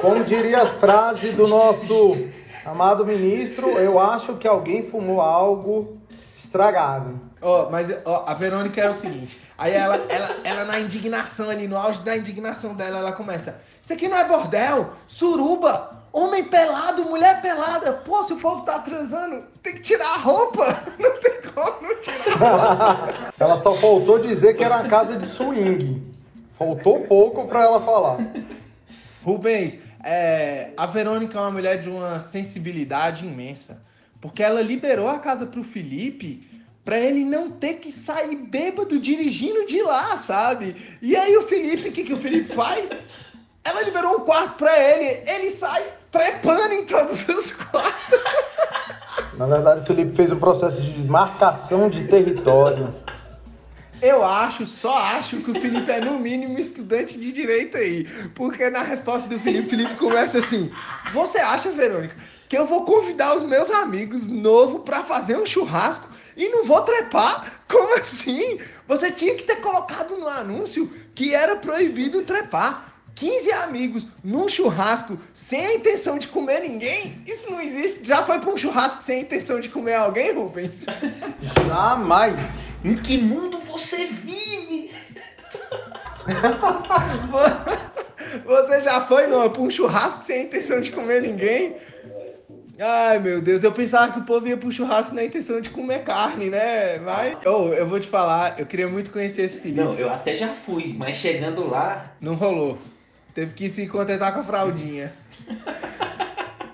Como 0.00 0.24
diria 0.24 0.62
a 0.62 0.66
frase 0.66 1.32
do 1.32 1.46
nosso 1.48 2.16
amado 2.64 3.04
ministro, 3.04 3.70
eu 3.78 3.98
acho 3.98 4.36
que 4.36 4.46
alguém 4.46 4.88
fumou 4.88 5.20
algo 5.20 5.98
estragado. 6.36 7.20
Ó, 7.42 7.68
mas 7.70 7.88
ó, 8.04 8.24
a 8.26 8.34
Verônica 8.34 8.80
é 8.80 8.88
o 8.88 8.94
seguinte. 8.94 9.38
Aí 9.56 9.72
ela, 9.72 9.96
ela, 10.08 10.36
ela 10.44 10.64
na 10.64 10.78
indignação 10.78 11.50
ali, 11.50 11.66
no 11.66 11.76
auge 11.76 12.00
da 12.02 12.16
indignação 12.16 12.74
dela, 12.74 12.98
ela 12.98 13.12
começa. 13.12 13.60
Isso 13.88 13.94
aqui 13.94 14.06
não 14.06 14.18
é 14.18 14.28
bordel, 14.28 14.92
suruba, 15.06 16.02
homem 16.12 16.44
pelado, 16.44 17.06
mulher 17.06 17.40
pelada. 17.40 17.94
Pô, 17.94 18.22
se 18.22 18.34
o 18.34 18.36
povo 18.36 18.60
tá 18.60 18.80
transando, 18.80 19.42
tem 19.62 19.76
que 19.76 19.80
tirar 19.80 20.08
a 20.08 20.16
roupa. 20.18 20.78
Não 21.00 21.18
tem 21.18 21.40
como 21.54 21.88
não 21.88 21.98
tirar. 22.02 23.32
Ela 23.40 23.58
só 23.62 23.72
faltou 23.72 24.18
dizer 24.18 24.54
que 24.58 24.62
era 24.62 24.76
uma 24.76 24.88
casa 24.90 25.16
de 25.16 25.26
swing. 25.26 26.02
Faltou 26.58 27.00
pouco 27.06 27.48
pra 27.48 27.62
ela 27.62 27.80
falar. 27.80 28.18
Rubens, 29.22 29.78
é, 30.04 30.72
a 30.76 30.84
Verônica 30.84 31.38
é 31.38 31.40
uma 31.40 31.50
mulher 31.50 31.80
de 31.80 31.88
uma 31.88 32.20
sensibilidade 32.20 33.24
imensa. 33.24 33.80
Porque 34.20 34.42
ela 34.42 34.60
liberou 34.60 35.08
a 35.08 35.18
casa 35.18 35.46
pro 35.46 35.64
Felipe 35.64 36.46
pra 36.84 37.00
ele 37.00 37.24
não 37.24 37.50
ter 37.50 37.74
que 37.74 37.90
sair 37.92 38.36
bêbado 38.36 38.98
dirigindo 38.98 39.66
de 39.66 39.82
lá, 39.82 40.16
sabe? 40.18 40.76
E 41.00 41.16
aí 41.16 41.36
o 41.36 41.42
Felipe, 41.42 41.88
o 41.88 41.92
que, 41.92 42.04
que 42.04 42.14
o 42.14 42.18
Felipe 42.18 42.54
faz? 42.54 42.90
Ela 43.68 43.82
liberou 43.82 44.16
um 44.16 44.20
quarto 44.20 44.54
pra 44.54 44.78
ele, 44.78 45.22
ele 45.26 45.54
sai 45.54 45.84
trepando 46.10 46.72
em 46.72 46.86
todos 46.86 47.28
os 47.28 47.52
quartos. 47.52 48.20
Na 49.34 49.44
verdade, 49.44 49.82
o 49.82 49.84
Felipe 49.84 50.16
fez 50.16 50.32
um 50.32 50.38
processo 50.38 50.80
de 50.80 51.02
marcação 51.02 51.90
de 51.90 52.08
território. 52.08 52.94
Eu 54.00 54.24
acho, 54.24 54.64
só 54.64 54.96
acho 54.96 55.36
que 55.38 55.50
o 55.50 55.60
Felipe 55.60 55.90
é 55.90 56.00
no 56.00 56.18
mínimo 56.18 56.58
estudante 56.58 57.18
de 57.18 57.30
direito 57.30 57.76
aí. 57.76 58.04
Porque 58.34 58.70
na 58.70 58.82
resposta 58.82 59.28
do 59.28 59.38
Felipe, 59.38 59.66
o 59.66 59.70
Felipe 59.70 59.96
começa 59.96 60.38
assim: 60.38 60.70
Você 61.12 61.36
acha, 61.38 61.70
Verônica, 61.70 62.16
que 62.48 62.56
eu 62.56 62.66
vou 62.66 62.86
convidar 62.86 63.36
os 63.36 63.42
meus 63.42 63.70
amigos 63.70 64.28
novo 64.28 64.78
pra 64.78 65.02
fazer 65.02 65.36
um 65.36 65.44
churrasco 65.44 66.08
e 66.34 66.48
não 66.48 66.64
vou 66.64 66.80
trepar? 66.80 67.60
Como 67.68 67.98
assim? 67.98 68.58
Você 68.86 69.10
tinha 69.10 69.34
que 69.34 69.42
ter 69.42 69.56
colocado 69.56 70.16
no 70.16 70.26
anúncio 70.26 70.90
que 71.14 71.34
era 71.34 71.56
proibido 71.56 72.22
trepar. 72.22 72.87
15 73.18 73.50
amigos 73.52 74.06
num 74.22 74.48
churrasco 74.48 75.18
sem 75.34 75.66
a 75.66 75.74
intenção 75.74 76.18
de 76.18 76.28
comer 76.28 76.60
ninguém? 76.60 77.16
Isso 77.26 77.50
não 77.50 77.60
existe. 77.60 78.06
Já 78.06 78.24
foi 78.24 78.38
pra 78.38 78.50
um 78.50 78.56
churrasco 78.56 79.02
sem 79.02 79.18
a 79.18 79.22
intenção 79.22 79.58
de 79.58 79.68
comer 79.68 79.94
alguém, 79.94 80.32
Rubens? 80.32 80.86
Jamais. 81.66 82.74
Em 82.84 82.94
que 82.94 83.18
mundo 83.18 83.58
você 83.58 84.06
vive? 84.06 84.92
Você 88.44 88.82
já 88.82 89.00
foi 89.00 89.26
não, 89.26 89.48
pra 89.48 89.62
um 89.62 89.70
churrasco 89.70 90.22
sem 90.22 90.42
a 90.42 90.44
intenção 90.44 90.80
de 90.80 90.90
comer 90.90 91.22
ninguém? 91.22 91.76
Ai, 92.78 93.18
meu 93.18 93.40
Deus, 93.40 93.64
eu 93.64 93.72
pensava 93.72 94.12
que 94.12 94.18
o 94.18 94.24
povo 94.24 94.46
ia 94.46 94.56
pro 94.56 94.70
churrasco 94.70 95.14
na 95.14 95.24
intenção 95.24 95.60
de 95.60 95.70
comer 95.70 96.04
carne, 96.04 96.50
né? 96.50 96.98
Mas, 96.98 97.38
oh, 97.46 97.72
eu 97.72 97.86
vou 97.86 97.98
te 97.98 98.06
falar, 98.06 98.60
eu 98.60 98.66
queria 98.66 98.86
muito 98.86 99.10
conhecer 99.10 99.42
esse 99.42 99.58
Felipe. 99.58 99.80
Não, 99.80 99.94
eu 99.94 100.12
até 100.12 100.36
já 100.36 100.48
fui, 100.48 100.94
mas 100.96 101.16
chegando 101.16 101.68
lá, 101.68 102.12
Não 102.20 102.34
rolou. 102.34 102.78
Teve 103.34 103.54
que 103.54 103.68
se 103.68 103.86
contentar 103.86 104.32
com 104.34 104.40
a 104.40 104.44
fraldinha. 104.44 105.12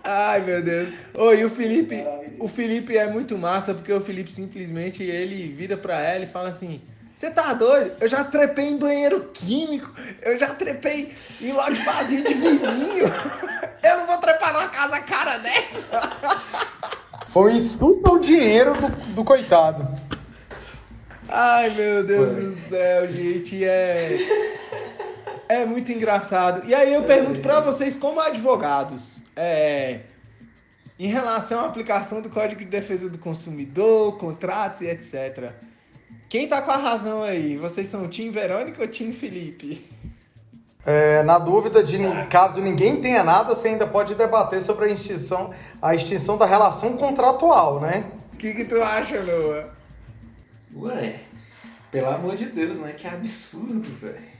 Ai, 0.02 0.40
meu 0.40 0.62
Deus. 0.62 0.88
Oi, 1.14 1.40
e 1.40 1.44
o 1.44 1.50
Felipe, 1.50 2.04
o 2.38 2.46
Felipe 2.46 2.96
é 2.96 3.06
muito 3.06 3.38
massa 3.38 3.72
porque 3.72 3.92
o 3.92 4.00
Felipe 4.00 4.32
simplesmente 4.32 5.02
ele 5.02 5.48
vira 5.48 5.76
pra 5.76 6.00
ela 6.00 6.24
e 6.24 6.28
fala 6.28 6.50
assim: 6.50 6.82
"Você 7.16 7.30
tá 7.30 7.54
doido? 7.54 7.92
Eu 8.00 8.08
já 8.08 8.22
trepei 8.22 8.66
em 8.66 8.78
banheiro 8.78 9.30
químico, 9.32 9.92
eu 10.22 10.38
já 10.38 10.54
trepei 10.54 11.14
em 11.40 11.52
loja 11.52 11.82
vazia 11.84 12.22
de 12.22 12.34
vizinho. 12.34 13.06
Eu 13.82 13.98
não 13.98 14.06
vou 14.06 14.16
trepar 14.16 14.52
numa 14.52 14.68
casa 14.68 15.00
cara 15.00 15.38
dessa." 15.38 15.84
Foi 17.28 17.54
insulto 17.54 18.08
ao 18.08 18.18
dinheiro 18.18 18.74
do, 18.80 18.88
do 19.14 19.24
coitado. 19.24 19.88
Ai, 21.28 21.70
meu 21.70 22.04
Deus 22.04 22.36
do 22.36 22.68
céu, 22.68 23.08
gente, 23.08 23.64
é 23.64 24.18
é 25.48 25.64
muito 25.64 25.90
engraçado. 25.92 26.66
E 26.66 26.74
aí 26.74 26.92
eu 26.92 27.04
pergunto 27.04 27.40
pra 27.40 27.60
vocês 27.60 27.96
como 27.96 28.20
advogados, 28.20 29.18
é 29.36 30.00
em 30.98 31.08
relação 31.08 31.60
à 31.60 31.66
aplicação 31.66 32.20
do 32.20 32.28
Código 32.30 32.60
de 32.60 32.68
Defesa 32.68 33.10
do 33.10 33.18
Consumidor, 33.18 34.16
contratos 34.18 34.80
e 34.80 34.86
etc. 34.86 35.52
Quem 36.28 36.48
tá 36.48 36.62
com 36.62 36.70
a 36.70 36.76
razão 36.76 37.22
aí? 37.22 37.56
Vocês 37.56 37.88
são 37.88 38.08
Tim 38.08 38.30
Verônica 38.30 38.80
ou 38.80 38.88
Tim 38.88 39.12
Felipe? 39.12 39.84
É, 40.86 41.22
na 41.22 41.38
dúvida 41.38 41.82
de 41.82 41.98
caso 42.28 42.60
ninguém 42.60 43.00
tenha 43.00 43.24
nada, 43.24 43.54
você 43.54 43.68
ainda 43.68 43.86
pode 43.86 44.14
debater 44.14 44.60
sobre 44.60 44.86
a 44.86 44.88
extinção, 44.88 45.52
a 45.80 45.94
extinção 45.94 46.36
da 46.36 46.44
relação 46.44 46.96
contratual, 46.96 47.80
né? 47.80 48.04
O 48.32 48.36
que, 48.36 48.52
que 48.52 48.64
tu 48.64 48.80
acha, 48.82 49.22
Noah? 49.22 49.70
ué, 50.76 51.16
pelo 51.90 52.08
amor 52.08 52.36
de 52.36 52.46
Deus, 52.46 52.80
né? 52.80 52.92
Que 52.92 53.06
absurdo, 53.06 53.88
velho. 53.98 54.33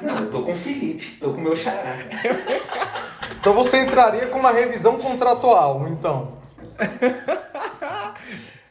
Não, 0.00 0.24
eu 0.24 0.30
tô 0.30 0.42
com 0.42 0.52
o 0.52 0.56
Felipe, 0.56 1.16
tô 1.18 1.32
com 1.32 1.40
o 1.40 1.42
meu 1.42 1.56
xará. 1.56 1.96
Então 3.40 3.54
você 3.54 3.82
entraria 3.82 4.26
com 4.26 4.38
uma 4.38 4.50
revisão 4.50 4.98
contratual, 4.98 5.88
então. 5.88 6.38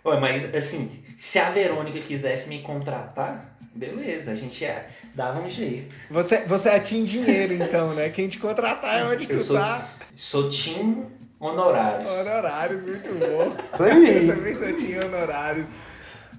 Ué, 0.05 0.19
mas 0.19 0.53
assim, 0.53 1.03
se 1.17 1.39
a 1.39 1.49
Verônica 1.49 1.99
quisesse 1.99 2.49
me 2.49 2.61
contratar, 2.61 3.57
Beleza, 3.73 4.31
a 4.31 4.35
gente 4.35 4.65
é, 4.65 4.87
dava 5.15 5.39
um 5.39 5.49
jeito. 5.49 5.95
Você, 6.09 6.37
você 6.39 6.69
é 6.69 6.79
Team 6.79 7.05
Dinheiro, 7.05 7.53
então, 7.53 7.93
né? 7.93 8.09
Quem 8.09 8.27
te 8.27 8.37
contratar 8.39 8.99
é 8.99 9.05
onde 9.05 9.23
Eu 9.23 9.37
tu 9.37 9.43
sou, 9.43 9.55
tá. 9.57 9.87
sou 10.17 10.49
Tim 10.49 11.05
Honorários. 11.39 12.11
Honorários, 12.11 12.83
muito 12.83 13.09
bom. 13.09 13.55
Isso 13.73 13.83
aí. 13.83 14.27
Eu 14.27 14.35
também 14.35 14.55
sou 14.55 14.67
Team 14.73 15.05
Honorários. 15.07 15.65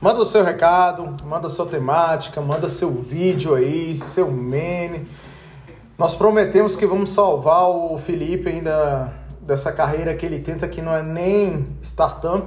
Manda 0.00 0.20
o 0.20 0.26
seu 0.26 0.44
recado, 0.44 1.16
manda 1.24 1.48
sua 1.48 1.66
temática, 1.66 2.40
manda 2.40 2.68
seu 2.68 2.90
vídeo 2.90 3.54
aí, 3.54 3.96
seu 3.96 4.30
meme. 4.30 5.06
Nós 5.98 6.14
prometemos 6.14 6.76
que 6.76 6.86
vamos 6.86 7.10
salvar 7.10 7.70
o 7.70 7.98
Felipe 7.98 8.48
ainda 8.48 9.12
dessa 9.40 9.72
carreira 9.72 10.14
que 10.14 10.26
ele 10.26 10.40
tenta 10.40 10.68
que 10.68 10.82
não 10.82 10.94
é 10.94 11.02
nem 11.02 11.66
startup, 11.82 12.46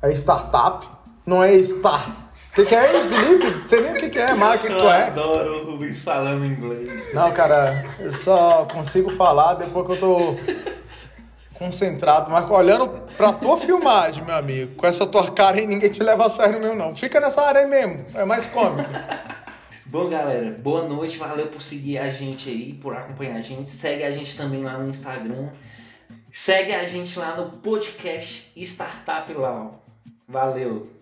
é 0.00 0.10
startup, 0.12 0.86
não 1.26 1.42
é 1.42 1.58
star. 1.58 2.08
O 2.52 2.54
que, 2.54 2.64
que 2.64 2.74
é, 2.74 2.84
Felipe? 2.84 3.68
Sei 3.68 3.82
nem 3.82 3.92
o 3.92 3.96
que, 3.96 4.08
que 4.08 4.18
é, 4.18 4.32
marketing, 4.32 4.72
Eu 4.72 4.78
tu 4.78 4.88
é. 4.88 5.08
adoro 5.08 5.58
o 5.58 5.72
Rubens 5.72 6.02
falando 6.02 6.46
inglês. 6.46 7.12
Não, 7.12 7.30
cara, 7.32 7.84
eu 7.98 8.12
só 8.12 8.64
consigo 8.64 9.10
falar 9.10 9.54
depois 9.54 9.86
que 9.86 9.92
eu 9.92 10.00
tô 10.00 10.36
concentrado, 11.58 12.30
mas 12.30 12.48
olhando 12.50 12.88
pra 13.16 13.32
tua 13.32 13.56
filmagem, 13.56 14.24
meu 14.24 14.34
amigo. 14.34 14.74
Com 14.76 14.86
essa 14.86 15.06
tua 15.06 15.30
cara 15.30 15.56
aí, 15.56 15.66
ninguém 15.66 15.90
te 15.90 16.02
leva 16.02 16.26
a 16.26 16.30
sério 16.30 16.60
mesmo, 16.60 16.76
não. 16.76 16.94
Fica 16.94 17.20
nessa 17.20 17.42
área 17.42 17.62
aí 17.62 17.66
mesmo, 17.66 18.04
é 18.14 18.24
mais 18.24 18.46
cômico. 18.46 18.88
Bom, 19.86 20.08
galera, 20.08 20.50
boa 20.58 20.86
noite. 20.88 21.16
Valeu 21.16 21.46
por 21.46 21.62
seguir 21.62 21.98
a 21.98 22.10
gente 22.10 22.50
aí, 22.50 22.74
por 22.74 22.94
acompanhar 22.94 23.36
a 23.36 23.40
gente. 23.40 23.70
Segue 23.70 24.02
a 24.02 24.10
gente 24.10 24.36
também 24.36 24.62
lá 24.62 24.76
no 24.76 24.90
Instagram. 24.90 25.50
Segue 26.32 26.74
a 26.74 26.84
gente 26.84 27.16
lá 27.18 27.36
no 27.36 27.50
podcast 27.58 28.52
Startup 28.56 29.32
Lau. 29.32 29.84
Valeu. 30.28 30.95